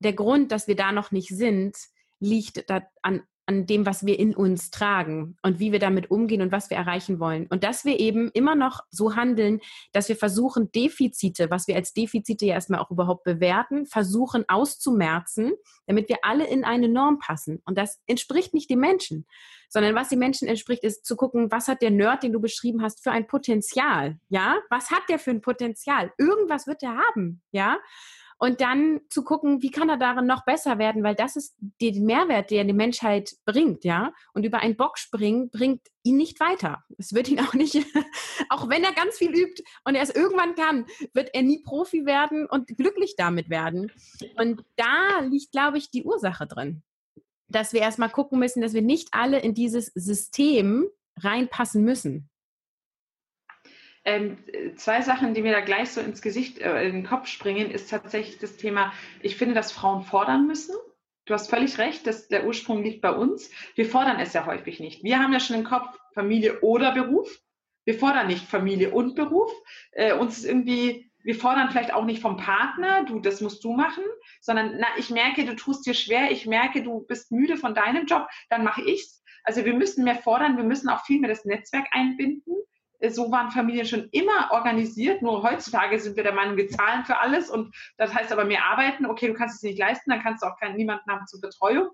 der 0.00 0.12
Grund, 0.12 0.52
dass 0.52 0.68
wir 0.68 0.76
da 0.76 0.92
noch 0.92 1.10
nicht 1.10 1.30
sind, 1.30 1.74
liegt 2.18 2.68
da 2.68 2.82
an 3.00 3.22
an 3.50 3.66
dem, 3.66 3.84
was 3.84 4.06
wir 4.06 4.16
in 4.16 4.32
uns 4.32 4.70
tragen 4.70 5.36
und 5.42 5.58
wie 5.58 5.72
wir 5.72 5.80
damit 5.80 6.08
umgehen 6.08 6.40
und 6.40 6.52
was 6.52 6.70
wir 6.70 6.76
erreichen 6.76 7.18
wollen. 7.18 7.48
Und 7.48 7.64
dass 7.64 7.84
wir 7.84 7.98
eben 7.98 8.30
immer 8.32 8.54
noch 8.54 8.84
so 8.90 9.16
handeln, 9.16 9.58
dass 9.92 10.08
wir 10.08 10.14
versuchen, 10.14 10.70
Defizite, 10.70 11.50
was 11.50 11.66
wir 11.66 11.74
als 11.74 11.92
Defizite 11.92 12.46
ja 12.46 12.54
erstmal 12.54 12.78
auch 12.78 12.92
überhaupt 12.92 13.24
bewerten, 13.24 13.86
versuchen 13.86 14.44
auszumerzen, 14.46 15.52
damit 15.86 16.08
wir 16.08 16.18
alle 16.22 16.46
in 16.46 16.62
eine 16.62 16.88
Norm 16.88 17.18
passen. 17.18 17.60
Und 17.64 17.76
das 17.76 17.98
entspricht 18.06 18.54
nicht 18.54 18.70
dem 18.70 18.78
Menschen, 18.78 19.26
sondern 19.68 19.96
was 19.96 20.10
den 20.10 20.20
Menschen 20.20 20.46
entspricht, 20.46 20.84
ist 20.84 21.04
zu 21.04 21.16
gucken, 21.16 21.50
was 21.50 21.66
hat 21.66 21.82
der 21.82 21.90
Nerd, 21.90 22.22
den 22.22 22.32
du 22.32 22.40
beschrieben 22.40 22.82
hast, 22.82 23.02
für 23.02 23.10
ein 23.10 23.26
Potenzial? 23.26 24.20
Ja, 24.28 24.58
was 24.70 24.92
hat 24.92 25.02
der 25.08 25.18
für 25.18 25.32
ein 25.32 25.40
Potenzial? 25.40 26.12
Irgendwas 26.18 26.68
wird 26.68 26.84
er 26.84 26.96
haben, 26.96 27.42
ja? 27.50 27.78
Und 28.40 28.62
dann 28.62 29.02
zu 29.10 29.22
gucken, 29.22 29.60
wie 29.60 29.70
kann 29.70 29.90
er 29.90 29.98
darin 29.98 30.26
noch 30.26 30.46
besser 30.46 30.78
werden, 30.78 31.02
weil 31.02 31.14
das 31.14 31.36
ist 31.36 31.54
den 31.60 32.06
Mehrwert, 32.06 32.50
der 32.50 32.64
die 32.64 32.72
Menschheit 32.72 33.36
bringt, 33.44 33.84
ja. 33.84 34.14
Und 34.32 34.46
über 34.46 34.60
einen 34.60 34.76
Bock 34.76 34.96
springen 34.96 35.50
bringt 35.50 35.82
ihn 36.04 36.16
nicht 36.16 36.40
weiter. 36.40 36.82
Es 36.96 37.12
wird 37.12 37.28
ihn 37.28 37.40
auch 37.40 37.52
nicht, 37.52 37.76
auch 38.48 38.70
wenn 38.70 38.82
er 38.82 38.94
ganz 38.94 39.18
viel 39.18 39.30
übt 39.30 39.62
und 39.84 39.94
er 39.94 40.02
es 40.02 40.10
irgendwann 40.10 40.54
kann, 40.54 40.86
wird 41.12 41.34
er 41.34 41.42
nie 41.42 41.62
Profi 41.62 42.06
werden 42.06 42.46
und 42.46 42.66
glücklich 42.78 43.14
damit 43.14 43.50
werden. 43.50 43.92
Und 44.38 44.64
da 44.76 45.20
liegt, 45.20 45.52
glaube 45.52 45.76
ich, 45.76 45.90
die 45.90 46.04
Ursache 46.04 46.46
drin. 46.46 46.82
Dass 47.48 47.74
wir 47.74 47.82
erstmal 47.82 48.10
gucken 48.10 48.38
müssen, 48.38 48.62
dass 48.62 48.72
wir 48.72 48.82
nicht 48.82 49.08
alle 49.12 49.38
in 49.40 49.52
dieses 49.52 49.86
System 49.88 50.88
reinpassen 51.18 51.84
müssen. 51.84 52.30
Ähm, 54.10 54.38
zwei 54.74 55.02
Sachen, 55.02 55.34
die 55.34 55.42
mir 55.42 55.52
da 55.52 55.60
gleich 55.60 55.90
so 55.90 56.00
ins 56.00 56.20
Gesicht, 56.20 56.58
äh, 56.58 56.84
in 56.84 56.94
den 56.94 57.06
Kopf 57.06 57.28
springen, 57.28 57.70
ist 57.70 57.90
tatsächlich 57.90 58.38
das 58.38 58.56
Thema, 58.56 58.92
ich 59.22 59.36
finde, 59.36 59.54
dass 59.54 59.70
Frauen 59.70 60.02
fordern 60.02 60.48
müssen. 60.48 60.74
Du 61.26 61.34
hast 61.34 61.48
völlig 61.48 61.78
recht, 61.78 62.08
dass 62.08 62.26
der 62.26 62.44
Ursprung 62.44 62.82
liegt 62.82 63.02
bei 63.02 63.12
uns. 63.12 63.52
Wir 63.76 63.86
fordern 63.86 64.18
es 64.18 64.32
ja 64.32 64.46
häufig 64.46 64.80
nicht. 64.80 65.04
Wir 65.04 65.20
haben 65.20 65.32
ja 65.32 65.38
schon 65.38 65.54
im 65.54 65.64
Kopf 65.64 65.96
Familie 66.12 66.60
oder 66.60 66.92
Beruf. 66.92 67.40
Wir 67.84 67.94
fordern 67.94 68.26
nicht 68.26 68.44
Familie 68.44 68.90
und 68.90 69.14
Beruf. 69.14 69.52
Äh, 69.92 70.14
uns 70.14 70.38
ist 70.38 70.44
irgendwie, 70.44 71.08
wir 71.22 71.36
fordern 71.36 71.70
vielleicht 71.70 71.94
auch 71.94 72.04
nicht 72.04 72.20
vom 72.20 72.36
Partner, 72.36 73.04
du, 73.04 73.20
das 73.20 73.40
musst 73.40 73.62
du 73.62 73.74
machen, 73.74 74.02
sondern 74.40 74.78
na, 74.80 74.88
ich 74.98 75.10
merke, 75.10 75.44
du 75.44 75.54
tust 75.54 75.86
dir 75.86 75.94
schwer, 75.94 76.32
ich 76.32 76.46
merke, 76.46 76.82
du 76.82 77.06
bist 77.06 77.30
müde 77.30 77.56
von 77.56 77.76
deinem 77.76 78.06
Job, 78.06 78.26
dann 78.48 78.64
mache 78.64 78.82
ich's. 78.82 79.22
Also 79.44 79.64
wir 79.64 79.74
müssen 79.74 80.02
mehr 80.02 80.16
fordern, 80.16 80.56
wir 80.56 80.64
müssen 80.64 80.88
auch 80.88 81.04
viel 81.04 81.20
mehr 81.20 81.30
das 81.30 81.44
Netzwerk 81.44 81.86
einbinden 81.92 82.56
so 83.08 83.30
waren 83.30 83.50
Familien 83.50 83.86
schon 83.86 84.08
immer 84.12 84.50
organisiert. 84.50 85.22
Nur 85.22 85.42
heutzutage 85.42 85.98
sind 85.98 86.16
wir 86.16 86.22
der 86.22 86.34
Meinung, 86.34 86.56
wir 86.56 86.68
zahlen 86.68 87.04
für 87.04 87.18
alles 87.18 87.48
und 87.48 87.74
das 87.96 88.14
heißt 88.14 88.32
aber 88.32 88.44
mehr 88.44 88.64
arbeiten. 88.64 89.06
Okay, 89.06 89.28
du 89.28 89.34
kannst 89.34 89.56
es 89.56 89.62
nicht 89.62 89.78
leisten, 89.78 90.10
dann 90.10 90.22
kannst 90.22 90.42
du 90.42 90.46
auch 90.46 90.58
keinen, 90.58 90.76
niemanden 90.76 91.10
haben 91.10 91.26
zur 91.26 91.40
Betreuung. 91.40 91.88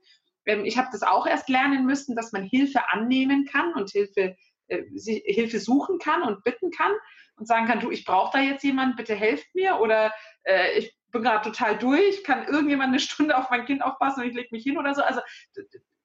Ähm, 0.46 0.64
ich 0.64 0.78
habe 0.78 0.88
das 0.90 1.02
auch 1.02 1.26
erst 1.26 1.48
lernen 1.48 1.86
müssen, 1.86 2.16
dass 2.16 2.32
man 2.32 2.42
Hilfe 2.42 2.80
annehmen 2.90 3.46
kann 3.46 3.72
und 3.74 3.90
Hilfe, 3.90 4.36
äh, 4.68 4.82
Hilfe 4.96 5.60
suchen 5.60 5.98
kann 5.98 6.22
und 6.22 6.42
bitten 6.44 6.70
kann 6.70 6.92
und 7.36 7.46
sagen 7.46 7.66
kann, 7.66 7.80
du, 7.80 7.90
ich 7.90 8.04
brauche 8.04 8.38
da 8.38 8.42
jetzt 8.42 8.64
jemanden, 8.64 8.96
bitte 8.96 9.14
helft 9.14 9.54
mir 9.54 9.78
oder 9.80 10.12
äh, 10.44 10.78
ich 10.78 10.96
bin 11.12 11.22
gerade 11.22 11.48
total 11.48 11.78
durch, 11.78 12.24
kann 12.24 12.46
irgendjemand 12.46 12.88
eine 12.88 13.00
Stunde 13.00 13.36
auf 13.36 13.50
mein 13.50 13.64
Kind 13.64 13.82
aufpassen 13.82 14.22
und 14.22 14.28
ich 14.28 14.34
lege 14.34 14.48
mich 14.50 14.64
hin 14.64 14.78
oder 14.78 14.94
so. 14.94 15.02
Also 15.02 15.20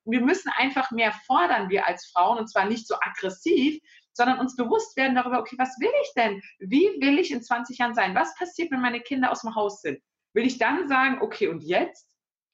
wir 0.06 0.22
müssen 0.22 0.52
einfach 0.58 0.92
mehr 0.92 1.14
fordern, 1.26 1.70
wir 1.70 1.88
als 1.88 2.08
Frauen, 2.08 2.40
und 2.40 2.48
zwar 2.48 2.66
nicht 2.66 2.88
so 2.88 2.96
aggressiv, 3.00 3.80
sondern 4.14 4.40
uns 4.40 4.56
bewusst 4.56 4.96
werden 4.98 5.16
darüber, 5.16 5.40
okay, 5.40 5.56
was 5.58 5.80
will 5.80 5.92
ich 6.04 6.14
denn? 6.16 6.42
Wie 6.60 6.90
will 7.00 7.20
ich 7.20 7.32
in 7.32 7.42
20 7.42 7.78
Jahren 7.78 7.96
sein? 7.96 8.16
Was 8.16 8.36
passiert, 8.36 8.72
wenn 8.72 8.82
meine 8.82 9.02
Kinder 9.02 9.32
aus 9.32 9.42
dem 9.42 9.56
Haus 9.56 9.82
sind? 9.82 10.02
Will 10.34 10.46
ich 10.46 10.58
dann 10.58 10.88
sagen, 10.88 11.22
okay, 11.22 11.48
und 11.48 11.64
jetzt? 11.64 12.08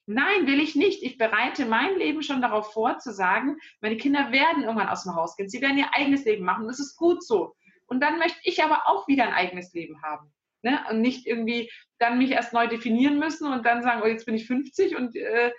Nein, 0.06 0.46
will 0.46 0.60
ich 0.60 0.74
nicht. 0.74 1.02
Ich 1.02 1.18
bereite 1.18 1.66
mein 1.66 1.96
Leben 1.96 2.22
schon 2.22 2.40
darauf 2.40 2.72
vor, 2.72 2.98
zu 2.98 3.12
sagen, 3.12 3.58
meine 3.80 3.98
Kinder 3.98 4.32
werden 4.32 4.62
irgendwann 4.62 4.88
aus 4.88 5.02
dem 5.02 5.14
Haus 5.14 5.36
gehen. 5.36 5.50
Sie 5.50 5.60
werden 5.60 5.76
ihr 5.76 5.94
eigenes 5.94 6.24
Leben 6.24 6.44
machen. 6.44 6.66
Das 6.66 6.80
ist 6.80 6.96
gut 6.96 7.22
so. 7.22 7.54
Und 7.86 8.00
dann 8.00 8.18
möchte 8.18 8.38
ich 8.42 8.64
aber 8.64 8.86
auch 8.86 9.06
wieder 9.06 9.24
ein 9.24 9.34
eigenes 9.34 9.72
Leben 9.74 10.02
haben. 10.02 10.32
Ne? 10.62 10.80
Und 10.90 11.02
nicht 11.02 11.26
irgendwie 11.26 11.70
dann 11.98 12.18
mich 12.18 12.30
erst 12.30 12.52
neu 12.52 12.66
definieren 12.68 13.18
müssen 13.18 13.52
und 13.52 13.64
dann 13.66 13.82
sagen, 13.82 14.00
oh, 14.02 14.06
jetzt 14.06 14.26
bin 14.26 14.34
ich 14.34 14.46
50 14.46 14.96
und 14.96 15.14
äh, 15.14 15.52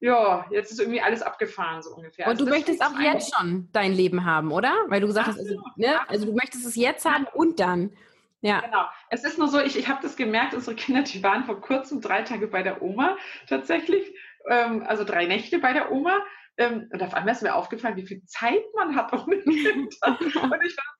ja, 0.00 0.46
jetzt 0.50 0.72
ist 0.72 0.80
irgendwie 0.80 1.00
alles 1.00 1.22
abgefahren, 1.22 1.82
so 1.82 1.94
ungefähr. 1.94 2.26
Und 2.26 2.32
also 2.32 2.44
du 2.44 2.50
möchtest 2.50 2.82
auch 2.82 2.98
jetzt 3.00 3.34
schon 3.34 3.68
dein 3.72 3.92
Leben 3.92 4.24
haben, 4.24 4.52
oder? 4.52 4.74
Weil 4.88 5.00
du 5.00 5.06
gesagt 5.06 5.28
hast, 5.28 5.38
also, 5.38 5.60
ne? 5.76 6.08
also 6.08 6.26
du 6.26 6.32
möchtest 6.32 6.66
es 6.66 6.76
jetzt 6.76 7.04
haben 7.04 7.26
und 7.32 7.60
dann. 7.60 7.96
Ja. 8.42 8.60
Genau. 8.60 8.84
Es 9.08 9.24
ist 9.24 9.38
nur 9.38 9.48
so, 9.48 9.58
ich, 9.60 9.78
ich 9.78 9.88
habe 9.88 10.02
das 10.02 10.16
gemerkt, 10.16 10.54
unsere 10.54 10.76
Kinder, 10.76 11.02
die 11.02 11.22
waren 11.22 11.44
vor 11.44 11.60
kurzem 11.60 12.00
drei 12.00 12.22
Tage 12.22 12.46
bei 12.46 12.62
der 12.62 12.82
Oma 12.82 13.16
tatsächlich, 13.48 14.14
ähm, 14.48 14.84
also 14.86 15.04
drei 15.04 15.26
Nächte 15.26 15.58
bei 15.58 15.72
der 15.72 15.90
Oma. 15.90 16.18
Ähm, 16.58 16.88
und 16.92 17.02
auf 17.02 17.14
einmal 17.14 17.34
ist 17.34 17.42
mir 17.42 17.54
aufgefallen, 17.54 17.96
wie 17.96 18.06
viel 18.06 18.22
Zeit 18.24 18.62
man 18.74 18.94
hat 18.94 19.12
auch 19.12 19.26
mit 19.26 19.44
Kindern. 19.44 19.88
und 20.00 20.22
ich 20.22 20.36
war 20.76 20.95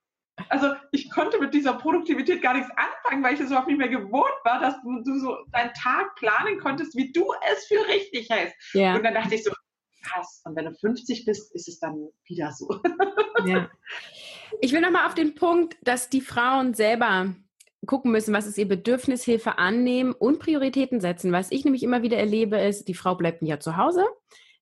also 0.49 0.69
ich 0.93 1.11
konnte 1.11 1.39
mit 1.39 1.55
dieser 1.55 1.75
Produktivität 1.75 2.43
gar 2.43 2.55
nichts 2.55 2.71
anfangen, 2.77 3.23
weil 3.23 3.35
ich 3.35 3.41
es 3.41 3.47
überhaupt 3.47 3.69
nicht 3.69 3.79
mehr 3.79 3.89
gewohnt 3.89 4.35
war, 4.45 4.61
dass 4.61 4.81
du, 4.83 5.03
du, 5.03 5.19
so 5.19 5.37
deinen 5.53 5.73
Tag 5.75 6.15
planen 6.17 6.59
konntest, 6.61 6.97
wie 6.97 7.13
du 7.13 7.33
es 7.53 7.67
für 7.67 7.87
richtig 7.89 8.29
hältst. 8.31 8.57
Ja. 8.75 8.95
Und 8.95 9.05
dann 9.05 9.15
dachte 9.15 9.35
ich 9.35 9.45
so, 9.45 9.53
krass, 10.03 10.43
und 10.45 10.57
wenn 10.57 10.67
du 10.67 10.75
50 10.75 11.25
bist, 11.25 11.55
ist 11.55 11.69
es 11.69 11.79
dann 11.79 12.09
wieder 12.25 12.53
so. 12.53 12.81
Ja. 13.45 13.71
Ich 14.61 14.73
will 14.73 14.81
nochmal 14.81 15.07
auf 15.07 15.15
den 15.15 15.35
Punkt, 15.35 15.77
dass 15.83 16.09
die 16.09 16.23
Frauen 16.23 16.73
selber 16.73 17.35
gucken 17.87 18.11
müssen, 18.11 18.35
was 18.35 18.47
ist 18.47 18.59
ihr 18.59 18.67
Bedürfnis, 18.67 19.25
Hilfe 19.25 19.59
annehmen 19.59 20.13
und 20.13 20.39
Prioritäten 20.39 21.01
setzen. 21.01 21.33
Was 21.33 21.53
ich 21.53 21.65
nämlich 21.65 21.83
immer 21.83 22.03
wieder 22.03 22.17
erlebe, 22.17 22.59
ist, 22.59 22.89
die 22.89 22.95
Frau 22.95 23.15
bleibt 23.15 23.43
ja 23.43 23.61
zu 23.61 23.77
Hause, 23.77 24.05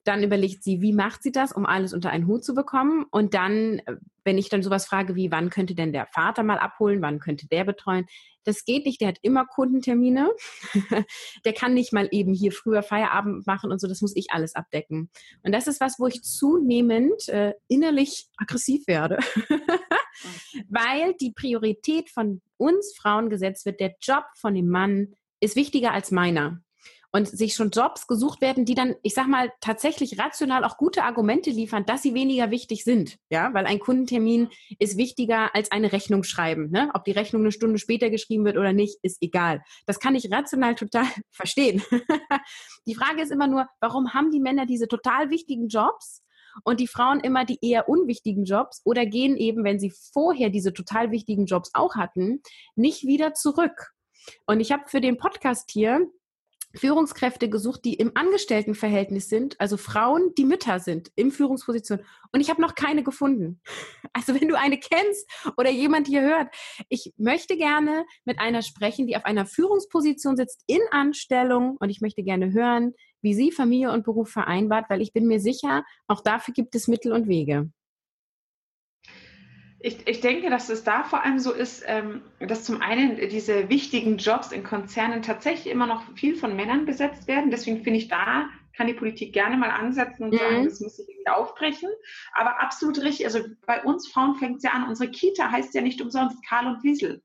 dann 0.04 0.22
überlegt 0.22 0.62
sie, 0.62 0.80
wie 0.82 0.92
macht 0.92 1.22
sie 1.22 1.32
das, 1.32 1.52
um 1.52 1.66
alles 1.66 1.94
unter 1.94 2.10
einen 2.10 2.26
Hut 2.26 2.44
zu 2.44 2.54
bekommen. 2.54 3.06
Und 3.10 3.34
dann, 3.34 3.80
äh, 3.86 3.96
wenn 4.22 4.38
ich 4.38 4.48
dann 4.48 4.62
sowas 4.62 4.86
frage 4.86 5.14
wie, 5.16 5.30
wann 5.30 5.50
könnte 5.50 5.74
denn 5.74 5.92
der 5.92 6.06
Vater 6.06 6.42
mal 6.42 6.58
abholen, 6.58 7.02
wann 7.02 7.18
könnte 7.18 7.48
der 7.48 7.64
betreuen, 7.64 8.06
das 8.44 8.66
geht 8.66 8.84
nicht, 8.84 9.00
der 9.00 9.08
hat 9.08 9.18
immer 9.22 9.46
Kundentermine. 9.46 10.30
der 11.44 11.52
kann 11.54 11.72
nicht 11.72 11.92
mal 11.92 12.08
eben 12.10 12.34
hier 12.34 12.52
früher 12.52 12.82
Feierabend 12.82 13.46
machen 13.46 13.72
und 13.72 13.80
so, 13.80 13.88
das 13.88 14.02
muss 14.02 14.14
ich 14.14 14.26
alles 14.30 14.54
abdecken. 14.54 15.10
Und 15.42 15.52
das 15.52 15.66
ist 15.66 15.80
was, 15.80 15.98
wo 15.98 16.06
ich 16.06 16.22
zunehmend 16.22 17.28
äh, 17.28 17.54
innerlich 17.68 18.28
aggressiv 18.36 18.86
werde. 18.86 19.18
Weil 20.68 21.14
die 21.14 21.32
Priorität 21.32 22.10
von 22.10 22.42
uns 22.58 22.94
Frauen 22.96 23.30
gesetzt 23.30 23.64
wird, 23.64 23.80
der 23.80 23.94
Job 24.00 24.24
von 24.36 24.54
dem 24.54 24.68
Mann 24.68 25.14
ist 25.40 25.56
wichtiger 25.56 25.92
als 25.92 26.10
meiner 26.10 26.60
und 27.14 27.28
sich 27.28 27.54
schon 27.54 27.70
Jobs 27.70 28.08
gesucht 28.08 28.40
werden, 28.40 28.64
die 28.64 28.74
dann, 28.74 28.96
ich 29.04 29.14
sag 29.14 29.28
mal, 29.28 29.52
tatsächlich 29.60 30.18
rational 30.18 30.64
auch 30.64 30.76
gute 30.76 31.04
Argumente 31.04 31.50
liefern, 31.50 31.86
dass 31.86 32.02
sie 32.02 32.12
weniger 32.12 32.50
wichtig 32.50 32.82
sind. 32.82 33.18
Ja, 33.30 33.54
weil 33.54 33.66
ein 33.66 33.78
Kundentermin 33.78 34.48
ist 34.80 34.98
wichtiger 34.98 35.54
als 35.54 35.70
eine 35.70 35.92
Rechnung 35.92 36.24
schreiben. 36.24 36.70
Ne? 36.72 36.90
Ob 36.92 37.04
die 37.04 37.12
Rechnung 37.12 37.42
eine 37.42 37.52
Stunde 37.52 37.78
später 37.78 38.10
geschrieben 38.10 38.44
wird 38.44 38.56
oder 38.56 38.72
nicht, 38.72 38.98
ist 39.02 39.18
egal. 39.22 39.62
Das 39.86 40.00
kann 40.00 40.16
ich 40.16 40.28
rational 40.32 40.74
total 40.74 41.06
verstehen. 41.30 41.84
die 42.88 42.96
Frage 42.96 43.22
ist 43.22 43.30
immer 43.30 43.46
nur, 43.46 43.68
warum 43.80 44.12
haben 44.12 44.32
die 44.32 44.40
Männer 44.40 44.66
diese 44.66 44.88
total 44.88 45.30
wichtigen 45.30 45.68
Jobs? 45.68 46.20
und 46.62 46.78
die 46.78 46.86
Frauen 46.86 47.18
immer 47.18 47.44
die 47.44 47.58
eher 47.62 47.88
unwichtigen 47.88 48.44
Jobs 48.44 48.80
oder 48.84 49.06
gehen 49.06 49.36
eben, 49.36 49.64
wenn 49.64 49.80
sie 49.80 49.92
vorher 50.12 50.50
diese 50.50 50.72
total 50.72 51.10
wichtigen 51.10 51.46
Jobs 51.46 51.70
auch 51.74 51.96
hatten, 51.96 52.42
nicht 52.76 53.02
wieder 53.02 53.34
zurück. 53.34 53.90
Und 54.46 54.60
ich 54.60 54.70
habe 54.70 54.84
für 54.86 55.00
den 55.00 55.16
Podcast 55.16 55.72
hier 55.72 56.06
Führungskräfte 56.74 57.48
gesucht, 57.48 57.84
die 57.84 57.94
im 57.94 58.12
Angestelltenverhältnis 58.14 59.28
sind, 59.28 59.60
also 59.60 59.76
Frauen, 59.76 60.34
die 60.36 60.44
Mütter 60.44 60.80
sind, 60.80 61.10
in 61.16 61.30
Führungsposition. 61.30 62.00
Und 62.32 62.40
ich 62.40 62.50
habe 62.50 62.60
noch 62.60 62.74
keine 62.74 63.02
gefunden. 63.02 63.60
Also 64.16 64.40
wenn 64.40 64.46
du 64.46 64.56
eine 64.56 64.78
kennst 64.78 65.28
oder 65.56 65.70
jemand 65.70 66.06
hier 66.06 66.22
hört, 66.22 66.54
ich 66.88 67.12
möchte 67.16 67.56
gerne 67.56 68.04
mit 68.24 68.38
einer 68.38 68.62
sprechen, 68.62 69.08
die 69.08 69.16
auf 69.16 69.24
einer 69.24 69.44
Führungsposition 69.44 70.36
sitzt, 70.36 70.62
in 70.68 70.80
Anstellung. 70.92 71.76
Und 71.80 71.90
ich 71.90 72.00
möchte 72.00 72.22
gerne 72.22 72.52
hören, 72.52 72.94
wie 73.22 73.34
sie 73.34 73.50
Familie 73.50 73.90
und 73.90 74.04
Beruf 74.04 74.30
vereinbart, 74.30 74.88
weil 74.88 75.02
ich 75.02 75.12
bin 75.12 75.26
mir 75.26 75.40
sicher, 75.40 75.84
auch 76.06 76.20
dafür 76.20 76.54
gibt 76.54 76.76
es 76.76 76.86
Mittel 76.86 77.12
und 77.12 77.26
Wege. 77.26 77.70
Ich, 79.86 80.08
ich 80.08 80.22
denke, 80.22 80.48
dass 80.48 80.70
es 80.70 80.82
da 80.82 81.04
vor 81.04 81.24
allem 81.24 81.38
so 81.38 81.52
ist, 81.52 81.84
ähm, 81.86 82.22
dass 82.40 82.64
zum 82.64 82.80
einen 82.80 83.16
diese 83.28 83.68
wichtigen 83.68 84.16
Jobs 84.16 84.50
in 84.50 84.64
Konzernen 84.64 85.20
tatsächlich 85.20 85.70
immer 85.70 85.86
noch 85.86 86.02
viel 86.16 86.36
von 86.36 86.56
Männern 86.56 86.86
besetzt 86.86 87.28
werden. 87.28 87.50
Deswegen 87.50 87.84
finde 87.84 87.98
ich, 87.98 88.08
da 88.08 88.48
kann 88.74 88.86
die 88.86 88.94
Politik 88.94 89.34
gerne 89.34 89.58
mal 89.58 89.68
ansetzen 89.68 90.24
und 90.24 90.32
mhm. 90.32 90.38
sagen, 90.38 90.64
das 90.64 90.80
muss 90.80 90.96
sich 90.96 91.06
irgendwie 91.06 91.28
aufbrechen. 91.28 91.90
Aber 92.32 92.62
absolut 92.62 92.98
richtig. 93.02 93.26
Also 93.26 93.40
bei 93.66 93.82
uns 93.82 94.08
Frauen 94.08 94.36
fängt 94.36 94.56
es 94.56 94.62
ja 94.62 94.70
an. 94.70 94.88
Unsere 94.88 95.10
Kita 95.10 95.50
heißt 95.50 95.74
ja 95.74 95.82
nicht 95.82 96.00
umsonst 96.00 96.38
Karl 96.48 96.66
und 96.66 96.82
Wiesel. 96.82 97.22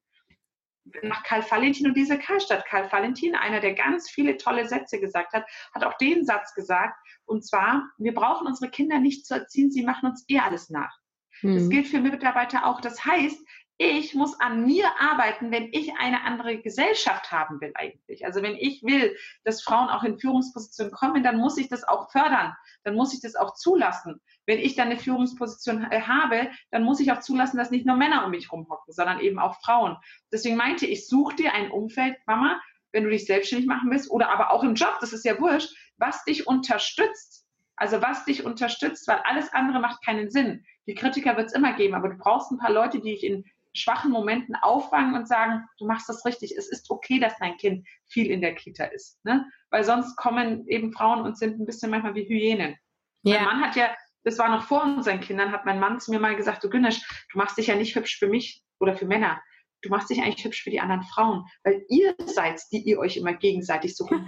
Nach 1.01 1.23
Karl 1.23 1.49
Valentin 1.49 1.87
und 1.87 1.95
diese 1.95 2.19
Karlstadt. 2.19 2.65
Karl 2.65 2.91
Valentin, 2.91 3.35
einer, 3.35 3.61
der 3.61 3.73
ganz 3.73 4.09
viele 4.09 4.35
tolle 4.35 4.67
Sätze 4.67 4.99
gesagt 4.99 5.31
hat, 5.31 5.45
hat 5.73 5.85
auch 5.85 5.93
den 5.93 6.25
Satz 6.25 6.53
gesagt. 6.55 6.99
Und 7.25 7.45
zwar, 7.45 7.89
wir 7.97 8.13
brauchen 8.13 8.47
unsere 8.47 8.69
Kinder 8.69 8.99
nicht 8.99 9.25
zu 9.25 9.35
erziehen, 9.35 9.71
sie 9.71 9.85
machen 9.85 10.09
uns 10.09 10.25
eh 10.27 10.39
alles 10.39 10.69
nach. 10.69 10.99
Hm. 11.41 11.55
Das 11.55 11.69
gilt 11.69 11.87
für 11.87 11.99
Mitarbeiter 11.99 12.65
auch. 12.65 12.81
Das 12.81 13.03
heißt, 13.05 13.39
ich 13.81 14.13
muss 14.13 14.37
an 14.41 14.65
mir 14.65 14.87
arbeiten, 14.99 15.51
wenn 15.51 15.69
ich 15.71 15.93
eine 15.97 16.23
andere 16.23 16.57
Gesellschaft 16.61 17.31
haben 17.31 17.61
will 17.61 17.71
eigentlich. 17.75 18.25
Also 18.25 18.41
wenn 18.41 18.57
ich 18.57 18.83
will, 18.83 19.15
dass 19.45 19.63
Frauen 19.63 19.87
auch 19.87 20.03
in 20.03 20.19
Führungspositionen 20.19 20.91
kommen, 20.91 21.23
dann 21.23 21.37
muss 21.37 21.57
ich 21.57 21.69
das 21.69 21.87
auch 21.87 22.11
fördern, 22.11 22.53
dann 22.83 22.95
muss 22.95 23.13
ich 23.13 23.21
das 23.21 23.37
auch 23.37 23.53
zulassen. 23.53 24.19
Wenn 24.45 24.59
ich 24.59 24.75
dann 24.75 24.89
eine 24.89 24.99
Führungsposition 24.99 25.89
äh, 25.91 26.01
habe, 26.01 26.49
dann 26.71 26.83
muss 26.83 26.99
ich 26.99 27.09
auch 27.13 27.21
zulassen, 27.21 27.55
dass 27.55 27.71
nicht 27.71 27.85
nur 27.85 27.95
Männer 27.95 28.25
um 28.25 28.31
mich 28.31 28.51
rumhocken, 28.51 28.93
sondern 28.93 29.21
eben 29.21 29.39
auch 29.39 29.61
Frauen. 29.61 29.95
Deswegen 30.29 30.57
meinte 30.57 30.85
ich, 30.85 31.07
such 31.07 31.31
dir 31.33 31.53
ein 31.53 31.71
Umfeld, 31.71 32.17
Mama, 32.25 32.59
wenn 32.91 33.05
du 33.05 33.09
dich 33.09 33.25
selbstständig 33.25 33.65
machen 33.65 33.89
willst 33.91 34.11
oder 34.11 34.29
aber 34.29 34.51
auch 34.51 34.63
im 34.63 34.75
Job, 34.75 34.97
das 34.99 35.13
ist 35.13 35.23
ja 35.23 35.39
wurscht, 35.39 35.73
was 35.95 36.25
dich 36.25 36.47
unterstützt. 36.47 37.45
Also 37.77 38.01
was 38.01 38.25
dich 38.25 38.43
unterstützt, 38.43 39.07
weil 39.07 39.21
alles 39.23 39.53
andere 39.53 39.79
macht 39.79 40.03
keinen 40.03 40.29
Sinn. 40.29 40.65
Die 40.89 40.95
Kritiker 40.95 41.37
wird 41.37 41.49
es 41.49 41.53
immer 41.53 41.73
geben, 41.73 41.93
aber 41.93 42.09
du 42.09 42.17
brauchst 42.17 42.49
ein 42.49 42.57
paar 42.57 42.71
Leute, 42.71 42.99
die 42.99 43.11
dich 43.11 43.23
in 43.23 43.45
schwachen 43.73 44.09
Momenten 44.09 44.55
auffangen 44.55 45.13
und 45.13 45.27
sagen, 45.27 45.63
du 45.77 45.85
machst 45.85 46.09
das 46.09 46.25
richtig. 46.25 46.57
Es 46.57 46.67
ist 46.67 46.89
okay, 46.89 47.19
dass 47.19 47.37
dein 47.37 47.57
Kind 47.57 47.87
viel 48.07 48.31
in 48.31 48.41
der 48.41 48.55
Kita 48.55 48.85
ist. 48.85 49.23
Ne? 49.23 49.45
Weil 49.69 49.83
sonst 49.83 50.15
kommen 50.15 50.67
eben 50.67 50.91
Frauen 50.91 51.21
und 51.21 51.37
sind 51.37 51.59
ein 51.59 51.67
bisschen 51.67 51.91
manchmal 51.91 52.15
wie 52.15 52.27
Hyänen. 52.27 52.75
Ja. 53.21 53.35
Mein 53.35 53.45
Mann 53.45 53.61
hat 53.67 53.75
ja, 53.75 53.95
das 54.23 54.39
war 54.39 54.49
noch 54.49 54.63
vor 54.63 54.81
unseren 54.81 55.19
Kindern, 55.19 55.51
hat 55.51 55.63
mein 55.63 55.79
Mann 55.79 55.99
zu 55.99 56.09
mir 56.09 56.19
mal 56.19 56.35
gesagt, 56.35 56.63
du 56.63 56.71
Günnisch, 56.71 57.01
du 57.31 57.37
machst 57.37 57.59
dich 57.59 57.67
ja 57.67 57.75
nicht 57.75 57.95
hübsch 57.95 58.17
für 58.17 58.27
mich 58.27 58.63
oder 58.79 58.95
für 58.95 59.05
Männer. 59.05 59.39
Du 59.83 59.89
machst 59.89 60.09
dich 60.09 60.23
eigentlich 60.23 60.43
hübsch 60.43 60.63
für 60.63 60.71
die 60.71 60.79
anderen 60.79 61.03
Frauen, 61.03 61.45
weil 61.63 61.85
ihr 61.89 62.15
seid, 62.25 62.59
die 62.71 62.81
ihr 62.81 62.97
euch 62.97 63.15
immer 63.15 63.33
gegenseitig 63.33 63.95
so 63.95 64.07
gut 64.07 64.21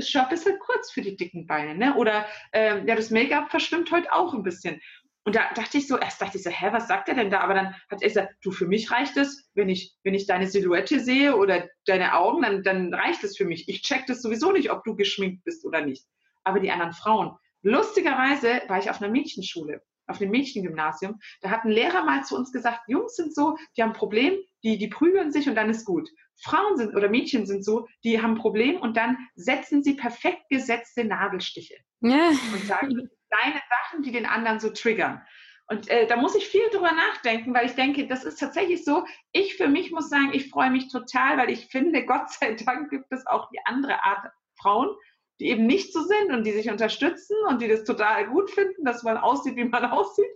ist 0.00 0.10
schon 0.10 0.22
ein 0.22 0.28
bisschen 0.28 0.58
kurz 0.58 0.90
für 0.90 1.02
die 1.02 1.16
dicken 1.16 1.46
Beine. 1.46 1.74
Ne? 1.76 1.94
Oder 1.94 2.26
ähm, 2.52 2.86
ja, 2.86 2.96
das 2.96 3.10
Make-up 3.10 3.50
verschwimmt 3.50 3.90
heute 3.92 4.12
auch 4.12 4.34
ein 4.34 4.42
bisschen. 4.42 4.80
Und 5.24 5.36
da 5.36 5.52
dachte 5.54 5.76
ich 5.76 5.86
so, 5.86 5.98
erst 5.98 6.20
dachte 6.22 6.38
ich 6.38 6.42
so, 6.42 6.50
hä, 6.50 6.68
was 6.72 6.88
sagt 6.88 7.08
er 7.08 7.14
denn 7.14 7.30
da? 7.30 7.40
Aber 7.40 7.54
dann 7.54 7.74
hat 7.90 8.00
er 8.00 8.08
gesagt, 8.08 8.34
du, 8.42 8.50
für 8.50 8.66
mich 8.66 8.90
reicht 8.90 9.16
es, 9.16 9.50
wenn 9.54 9.68
ich, 9.68 9.94
wenn 10.02 10.14
ich 10.14 10.26
deine 10.26 10.46
Silhouette 10.46 10.98
sehe 10.98 11.36
oder 11.36 11.68
deine 11.86 12.14
Augen, 12.14 12.42
dann, 12.42 12.62
dann 12.62 12.94
reicht 12.94 13.22
es 13.22 13.36
für 13.36 13.44
mich. 13.44 13.68
Ich 13.68 13.82
check 13.82 14.06
das 14.06 14.22
sowieso 14.22 14.50
nicht, 14.52 14.70
ob 14.70 14.82
du 14.84 14.96
geschminkt 14.96 15.44
bist 15.44 15.64
oder 15.66 15.82
nicht. 15.82 16.06
Aber 16.42 16.58
die 16.58 16.70
anderen 16.70 16.94
Frauen. 16.94 17.36
Lustigerweise 17.62 18.62
war 18.68 18.78
ich 18.78 18.88
auf 18.88 19.02
einer 19.02 19.10
Mädchenschule, 19.10 19.82
auf 20.06 20.20
einem 20.20 20.30
Mädchengymnasium. 20.30 21.18
Da 21.42 21.50
hat 21.50 21.64
ein 21.64 21.70
Lehrer 21.70 22.04
mal 22.04 22.24
zu 22.24 22.34
uns 22.34 22.50
gesagt, 22.50 22.80
Jungs 22.88 23.14
sind 23.14 23.34
so, 23.34 23.58
die 23.76 23.82
haben 23.82 23.90
ein 23.90 23.96
Problem, 23.96 24.38
die, 24.62 24.78
die 24.78 24.88
prügeln 24.88 25.32
sich 25.32 25.48
und 25.48 25.54
dann 25.54 25.68
ist 25.68 25.84
gut. 25.84 26.08
Frauen 26.42 26.78
sind 26.78 26.96
oder 26.96 27.10
Mädchen 27.10 27.44
sind 27.44 27.62
so, 27.62 27.86
die 28.02 28.22
haben 28.22 28.32
ein 28.32 28.38
Problem 28.38 28.80
und 28.80 28.96
dann 28.96 29.18
setzen 29.34 29.82
sie 29.82 29.94
perfekt 29.94 30.48
gesetzte 30.48 31.04
Nadelstiche. 31.04 31.76
Ja. 32.00 32.30
Und 32.30 32.64
sagen, 32.64 33.10
kleine 33.30 33.60
Sachen, 33.68 34.02
die 34.02 34.12
den 34.12 34.26
anderen 34.26 34.60
so 34.60 34.70
triggern. 34.70 35.22
Und 35.70 35.88
äh, 35.88 36.06
da 36.08 36.16
muss 36.16 36.34
ich 36.34 36.48
viel 36.48 36.68
drüber 36.70 36.90
nachdenken, 36.90 37.54
weil 37.54 37.66
ich 37.66 37.76
denke, 37.76 38.08
das 38.08 38.24
ist 38.24 38.40
tatsächlich 38.40 38.84
so. 38.84 39.04
Ich 39.30 39.56
für 39.56 39.68
mich 39.68 39.92
muss 39.92 40.10
sagen, 40.10 40.30
ich 40.32 40.50
freue 40.50 40.70
mich 40.70 40.90
total, 40.90 41.38
weil 41.38 41.50
ich 41.50 41.66
finde, 41.66 42.04
Gott 42.06 42.30
sei 42.30 42.54
Dank 42.54 42.90
gibt 42.90 43.06
es 43.10 43.24
auch 43.26 43.48
die 43.50 43.60
andere 43.64 44.02
Art 44.02 44.32
Frauen, 44.60 44.88
die 45.38 45.48
eben 45.48 45.66
nicht 45.66 45.92
so 45.92 46.02
sind 46.02 46.32
und 46.32 46.44
die 46.44 46.52
sich 46.52 46.70
unterstützen 46.70 47.36
und 47.48 47.62
die 47.62 47.68
das 47.68 47.84
total 47.84 48.26
gut 48.28 48.50
finden, 48.50 48.84
dass 48.84 49.04
man 49.04 49.16
aussieht, 49.16 49.56
wie 49.56 49.64
man 49.64 49.84
aussieht. 49.90 50.30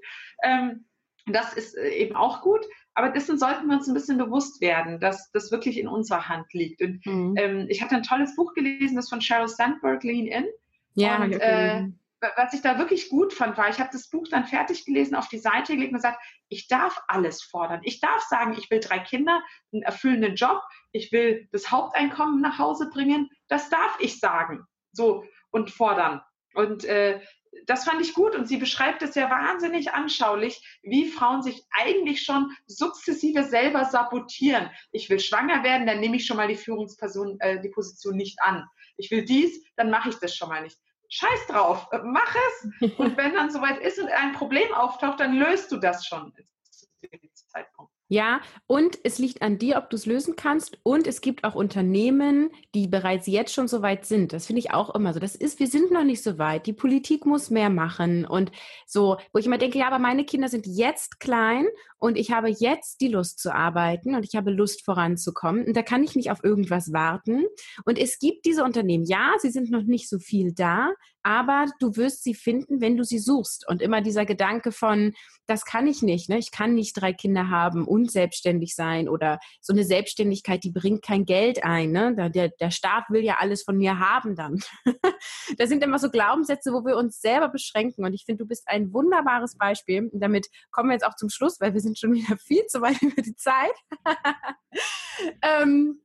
Ähm, 0.45 0.87
das 1.27 1.55
ist 1.55 1.77
äh, 1.77 1.91
eben 1.91 2.15
auch 2.15 2.43
gut. 2.43 2.65
Aber 2.95 3.09
dessen 3.09 3.37
sollten 3.37 3.67
wir 3.67 3.77
uns 3.77 3.89
ein 3.89 3.95
bisschen 3.95 4.19
bewusst 4.19 4.61
werden, 4.61 5.01
dass 5.01 5.33
das 5.33 5.51
wirklich 5.51 5.79
in 5.79 5.89
unserer 5.89 6.29
Hand 6.29 6.47
liegt. 6.53 6.81
Und 6.81 7.05
mhm. 7.05 7.35
ähm, 7.37 7.67
ich 7.69 7.83
hatte 7.83 7.97
ein 7.97 8.05
tolles 8.05 8.37
Buch 8.37 8.55
gelesen, 8.55 8.95
das 8.95 9.09
von 9.09 9.21
Sheryl 9.21 9.49
Sandberg, 9.49 10.05
Lean 10.05 10.27
In. 10.27 10.47
Ja, 10.95 11.21
und, 11.21 11.33
äh, 11.33 11.89
was 12.37 12.53
ich 12.53 12.63
da 12.63 12.79
wirklich 12.79 13.09
gut 13.09 13.33
fand, 13.33 13.57
war, 13.57 13.69
ich 13.69 13.81
habe 13.81 13.91
das 13.93 14.09
Buch 14.09 14.27
dann 14.31 14.47
fertig 14.47 14.85
gelesen, 14.85 15.15
auf 15.15 15.29
die 15.29 15.39
Seite 15.39 15.75
gelegt 15.75 15.93
und 15.93 15.99
gesagt, 15.99 16.23
ich 16.49 16.69
darf 16.69 17.03
alles 17.09 17.43
fordern. 17.43 17.81
Ich 17.85 18.01
darf 18.01 18.23
sagen, 18.23 18.55
ich 18.59 18.71
will 18.71 18.81
drei 18.81 18.99
Kinder, 18.99 19.43
einen 19.73 19.83
erfüllenden 19.83 20.35
Job, 20.35 20.61
ich 20.93 21.13
will 21.13 21.49
das 21.53 21.71
Haupteinkommen 21.71 22.41
nach 22.41 22.59
Hause 22.59 22.89
bringen. 22.91 23.31
Das 23.49 23.71
darf 23.71 23.97
ich 24.01 24.21
sagen. 24.21 24.65
So 24.93 25.25
und 25.51 25.71
fordern. 25.71 26.21
Und 26.55 26.85
äh, 26.85 27.21
das 27.67 27.85
fand 27.85 28.01
ich 28.01 28.15
gut 28.15 28.35
und 28.35 28.47
sie 28.47 28.57
beschreibt 28.57 29.03
es 29.03 29.15
ja 29.15 29.31
wahnsinnig 29.31 29.93
anschaulich, 29.93 30.61
wie 30.83 31.09
Frauen 31.09 31.43
sich 31.43 31.63
eigentlich 31.71 32.23
schon 32.23 32.51
sukzessive 32.67 33.45
selber 33.45 33.85
sabotieren. 33.85 34.71
Ich 34.93 35.09
will 35.11 35.21
schwanger 35.21 35.63
werden, 35.63 35.87
dann 35.87 36.01
nehme 36.01 36.17
ich 36.17 36.27
schon 36.27 36.37
mal 36.37 36.49
die 36.49 36.57
Führungsperson, 36.57 37.39
äh, 37.41 37.61
die 37.61 37.71
Position 37.71 38.17
nicht 38.17 38.41
an. 38.43 38.67
Ich 38.97 39.11
will 39.11 39.25
dies, 39.25 39.63
dann 39.77 39.91
mache 39.91 40.11
ich 40.11 40.17
das 40.17 40.35
schon 40.35 40.49
mal 40.49 40.63
nicht 40.63 40.79
scheiß 41.15 41.47
drauf, 41.49 41.87
mach 42.03 42.35
es. 42.35 42.93
Und 42.99 43.17
wenn 43.17 43.35
dann 43.35 43.51
soweit 43.51 43.81
ist 43.81 44.01
und 44.01 44.09
ein 44.09 44.33
Problem 44.33 44.73
auftaucht, 44.75 45.21
dann 45.21 45.35
löst 45.35 45.71
du 45.71 45.77
das 45.77 46.07
schon 46.07 46.33
zu 46.71 46.87
dem 47.09 47.21
Zeitpunkt. 47.35 47.93
Ja, 48.09 48.43
und 48.67 48.99
es 49.03 49.19
liegt 49.19 49.41
an 49.41 49.59
dir, 49.59 49.79
ob 49.79 49.89
du 49.89 49.97
es 49.97 50.05
lösen 50.05 50.37
kannst. 50.37 50.79
Und 50.83 51.07
es 51.07 51.23
gibt 51.23 51.43
auch 51.43 51.55
Unternehmen, 51.55 52.51
die 52.75 52.87
bereits 52.87 53.27
jetzt 53.27 53.55
schon 53.55 53.67
so 53.67 53.81
weit 53.81 54.05
sind. 54.05 54.35
Das 54.35 54.47
finde 54.47 54.61
ich 54.61 54.73
auch 54.73 54.95
immer 54.95 55.15
so. 55.15 55.21
Das 55.21 55.35
ist, 55.35 55.59
wir 55.59 55.67
sind 55.69 55.91
noch 55.91 56.05
nicht 56.05 56.23
so 56.23 56.39
weit. 56.39 56.67
Die 56.67 56.75
Politik 56.75 57.25
muss 57.25 57.49
mehr 57.49 57.71
machen. 57.71 58.27
Und 58.27 58.53
so, 58.87 59.17
wo 59.33 59.39
ich 59.39 59.47
immer 59.47 59.59
denke, 59.59 59.79
ja, 59.79 59.87
aber 59.87 59.99
meine 59.99 60.25
Kinder 60.27 60.49
sind 60.49 60.67
jetzt 60.67 61.19
klein 61.19 61.67
und 62.05 62.19
ich 62.19 62.33
habe 62.33 62.51
jetzt 62.51 63.01
die 63.01 63.09
Lust 63.09 63.39
zu 63.39 63.55
arbeiten 63.55 64.15
und 64.15 64.27
ich 64.27 64.37
habe 64.37 64.51
Lust 64.51 64.85
voranzukommen 64.85 65.65
und 65.65 65.75
da 65.75 65.81
kann 65.81 66.05
ich 66.05 66.15
nicht 66.15 66.31
auf 66.31 66.45
irgendwas 66.45 66.93
warten. 66.93 67.47
Und 67.87 67.99
es 67.99 68.19
gibt 68.19 68.45
diese 68.45 68.63
Unternehmen, 68.63 69.07
ja, 69.07 69.33
sie 69.39 69.49
sind 69.49 69.71
noch 69.71 69.85
nicht 69.85 70.11
so 70.11 70.19
viel 70.19 70.53
da, 70.53 70.91
aber 71.25 71.65
du 71.81 71.97
wirst 71.97 72.23
sie 72.23 72.35
finden, 72.35 72.83
wenn 72.83 72.99
du 72.99 73.05
sie 73.05 73.19
suchst. 73.19 73.67
Und 73.67 73.81
immer 73.81 74.03
dieser 74.03 74.27
Gedanke 74.27 74.71
von, 74.71 75.15
das 75.47 75.65
kann 75.65 75.87
ich 75.87 76.03
nicht, 76.03 76.29
ne? 76.29 76.39
ich 76.39 76.51
kann 76.51 76.75
nicht 76.75 77.01
drei 77.01 77.15
Kinder 77.15 77.49
haben 77.49 77.87
und 77.87 78.11
selbstständig 78.11 78.75
sein 78.75 79.09
oder 79.09 79.39
so 79.63 79.73
eine 79.73 79.85
Selbstständigkeit, 79.85 80.63
die 80.65 80.71
bringt 80.71 81.03
kein 81.03 81.25
Geld 81.25 81.65
ein. 81.65 81.93
Ne? 81.93 82.31
Der, 82.31 82.51
der 82.51 82.71
Staat 82.71 83.05
will 83.09 83.25
ja 83.25 83.37
alles 83.41 83.63
von 83.63 83.79
mir 83.79 83.99
haben 83.99 84.37
dann. 84.37 84.59
das 85.59 85.71
sind 85.71 85.83
immer 85.83 85.99
so 85.99 86.11
Glaubenssätze, 86.11 86.73
wo 86.73 86.85
wir 86.85 86.97
uns 86.99 87.21
selber 87.21 87.49
beschränken. 87.49 88.05
Und 88.05 88.13
ich 88.13 88.25
finde, 88.27 88.45
du 88.45 88.49
bist 88.49 88.65
ein 88.67 88.93
wunderbares 88.93 89.57
Beispiel. 89.57 90.11
Und 90.13 90.21
damit 90.21 90.49
kommen 90.71 90.91
wir 90.91 90.95
jetzt 90.95 91.07
auch 91.07 91.17
zum 91.17 91.31
Schluss, 91.31 91.59
weil 91.59 91.73
wir 91.73 91.81
sind 91.81 91.94
schon 91.99 92.13
wieder 92.13 92.37
viel 92.39 92.67
zu 92.67 92.81
weit 92.81 93.01
über 93.03 93.23
die 93.23 93.37
Zeit. 93.37 93.75
ähm, 95.43 96.01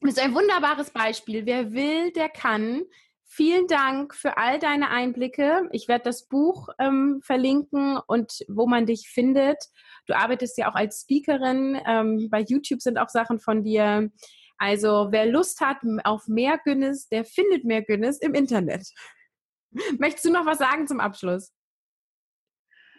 das 0.00 0.14
ist 0.14 0.20
ein 0.20 0.34
wunderbares 0.34 0.90
Beispiel. 0.90 1.46
Wer 1.46 1.72
will, 1.72 2.12
der 2.12 2.28
kann. 2.28 2.82
Vielen 3.28 3.66
Dank 3.66 4.14
für 4.14 4.36
all 4.36 4.58
deine 4.58 4.90
Einblicke. 4.90 5.68
Ich 5.72 5.88
werde 5.88 6.04
das 6.04 6.28
Buch 6.28 6.68
ähm, 6.78 7.20
verlinken 7.24 7.98
und 8.06 8.44
wo 8.48 8.66
man 8.66 8.86
dich 8.86 9.08
findet. 9.08 9.58
Du 10.06 10.16
arbeitest 10.16 10.56
ja 10.58 10.70
auch 10.70 10.76
als 10.76 11.02
Speakerin. 11.02 11.80
Ähm, 11.86 12.28
bei 12.30 12.40
YouTube 12.40 12.80
sind 12.80 12.98
auch 12.98 13.08
Sachen 13.08 13.40
von 13.40 13.64
dir. 13.64 14.10
Also 14.58 15.08
wer 15.10 15.26
Lust 15.26 15.60
hat 15.60 15.78
auf 16.04 16.28
mehr 16.28 16.58
Günnis, 16.64 17.08
der 17.08 17.24
findet 17.24 17.64
mehr 17.64 17.82
Günnis 17.82 18.18
im 18.18 18.34
Internet. 18.34 18.88
Möchtest 19.98 20.24
du 20.24 20.30
noch 20.30 20.46
was 20.46 20.58
sagen 20.58 20.86
zum 20.86 21.00
Abschluss? 21.00 21.52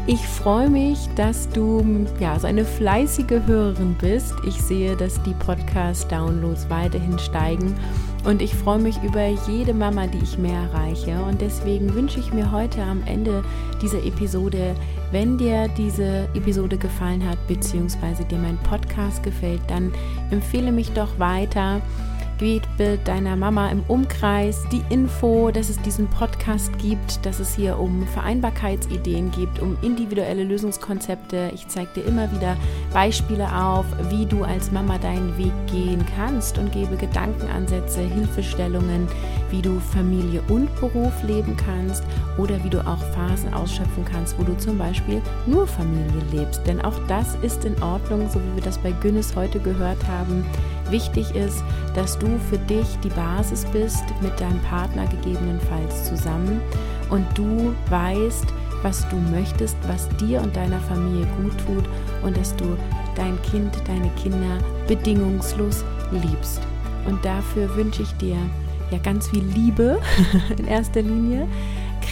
Ich 0.07 0.27
freue 0.27 0.71
mich, 0.71 1.11
dass 1.15 1.47
du 1.51 2.07
ja, 2.19 2.39
so 2.39 2.47
eine 2.47 2.65
fleißige 2.65 3.43
Hörerin 3.47 3.95
bist. 4.01 4.33
Ich 4.49 4.59
sehe, 4.61 4.97
dass 4.97 5.23
die 5.23 5.35
Podcast-Downloads 5.35 6.71
weiterhin 6.71 7.19
steigen 7.19 7.75
und 8.25 8.41
ich 8.41 8.55
freue 8.55 8.79
mich 8.79 9.03
über 9.03 9.27
jede 9.49 9.75
Mama, 9.75 10.07
die 10.07 10.23
ich 10.23 10.39
mehr 10.39 10.63
erreiche. 10.63 11.23
Und 11.23 11.41
deswegen 11.41 11.93
wünsche 11.95 12.21
ich 12.21 12.33
mir 12.33 12.53
heute 12.53 12.83
am 12.83 13.03
Ende 13.05 13.45
dieser 13.81 14.05
Episode, 14.05 14.75
wenn 15.11 15.39
dir 15.39 15.69
diese 15.77 16.29
Episode 16.35 16.79
gefallen 16.79 17.29
hat, 17.29 17.39
beziehungsweise 17.49 18.25
dir 18.25 18.39
mein 18.39 18.59
Podcast 18.59 19.23
gefällt, 19.23 19.61
dann 19.67 19.93
empfehle 20.31 20.71
mich 20.71 20.93
doch 20.93 21.19
weiter 21.19 21.81
Gebet 22.43 23.07
deiner 23.07 23.37
Mama 23.37 23.71
im 23.71 23.85
Umkreis, 23.87 24.65
die 24.73 24.83
Info, 24.93 25.53
dass 25.53 25.69
es 25.69 25.81
diesen 25.83 26.09
Podcast 26.09 26.77
gibt, 26.79 27.25
dass 27.25 27.39
es 27.39 27.55
hier 27.55 27.79
um 27.79 28.05
Vereinbarkeitsideen 28.09 29.31
gibt, 29.31 29.61
um 29.61 29.79
individuelle 29.81 30.43
Lösungskonzepte. 30.43 31.53
Ich 31.55 31.69
zeige 31.69 31.91
dir 31.95 32.05
immer 32.05 32.33
wieder 32.33 32.57
Beispiele 32.93 33.47
auf, 33.47 33.87
wie 34.11 34.27
du 34.27 34.43
als 34.43 34.73
Mama 34.73 34.99
deinen 34.99 35.39
Weg 35.39 35.53
gehen 35.71 36.05
kannst 36.17 36.59
und 36.59 36.73
gebe 36.73 36.97
Gedankenansätze, 36.97 38.01
Hilfestellungen, 38.01 39.07
wie 39.51 39.63
du 39.63 39.79
Familie 39.79 40.43
und 40.49 40.69
Beruf 40.81 41.13
leben 41.23 41.57
kannst 41.57 42.03
oder 42.39 42.63
wie 42.65 42.71
du 42.71 42.81
auch 42.81 43.05
Phasen 43.15 43.55
ausschöpfen 43.55 44.05
kannst, 44.05 44.37
wo 44.37 44.43
du 44.43 44.57
zum 44.57 44.79
Beispiel 44.79 45.23
nur 45.47 45.69
Familie 45.69 46.23
lebst. 46.33 46.67
Denn 46.67 46.81
auch 46.81 46.99
das 47.07 47.37
ist 47.43 47.65
in 47.65 47.81
Ordnung, 47.81 48.29
so 48.29 48.41
wie 48.41 48.57
wir 48.57 48.65
das 48.65 48.79
bei 48.79 48.91
Günnis 48.91 49.37
heute 49.37 49.61
gehört 49.61 50.05
haben. 50.09 50.45
Wichtig 50.91 51.35
ist, 51.35 51.63
dass 51.95 52.19
du 52.19 52.39
für 52.51 52.59
dich 52.59 52.87
die 53.03 53.09
Basis 53.11 53.65
bist 53.67 54.05
mit 54.21 54.39
deinem 54.41 54.61
Partner 54.61 55.07
gegebenenfalls 55.07 56.05
zusammen 56.05 56.61
und 57.11 57.27
du 57.35 57.75
weißt, 57.89 58.47
was 58.83 59.09
du 59.09 59.17
möchtest, 59.17 59.77
was 59.87 60.09
dir 60.17 60.41
und 60.43 60.55
deiner 60.57 60.81
Familie 60.81 61.27
gut 61.41 61.53
tut 61.67 61.85
und 62.23 62.37
dass 62.37 62.55
du 62.57 62.77
dein 63.15 63.41
Kind, 63.43 63.71
deine 63.87 64.11
Kinder 64.23 64.59
bedingungslos 64.89 65.85
liebst. 66.11 66.61
Und 67.07 67.25
dafür 67.25 67.75
wünsche 67.77 68.03
ich 68.03 68.13
dir 68.15 68.37
ja 68.91 68.99
ganz 68.99 69.29
viel 69.29 69.45
Liebe 69.45 70.01
in 70.59 70.67
erster 70.67 71.03
Linie, 71.03 71.49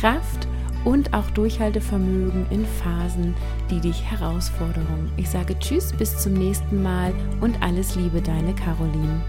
Kraft 0.00 0.48
und 0.84 1.14
auch 1.14 1.30
Durchhaltevermögen 1.30 2.46
in 2.50 2.64
Phasen, 2.64 3.34
die 3.70 3.80
dich 3.80 4.02
herausfordern. 4.02 5.10
Ich 5.16 5.28
sage 5.28 5.58
Tschüss, 5.58 5.92
bis 5.92 6.18
zum 6.18 6.34
nächsten 6.34 6.82
Mal 6.82 7.12
und 7.40 7.60
alles 7.62 7.96
Liebe, 7.96 8.20
deine 8.20 8.54
Caroline. 8.54 9.20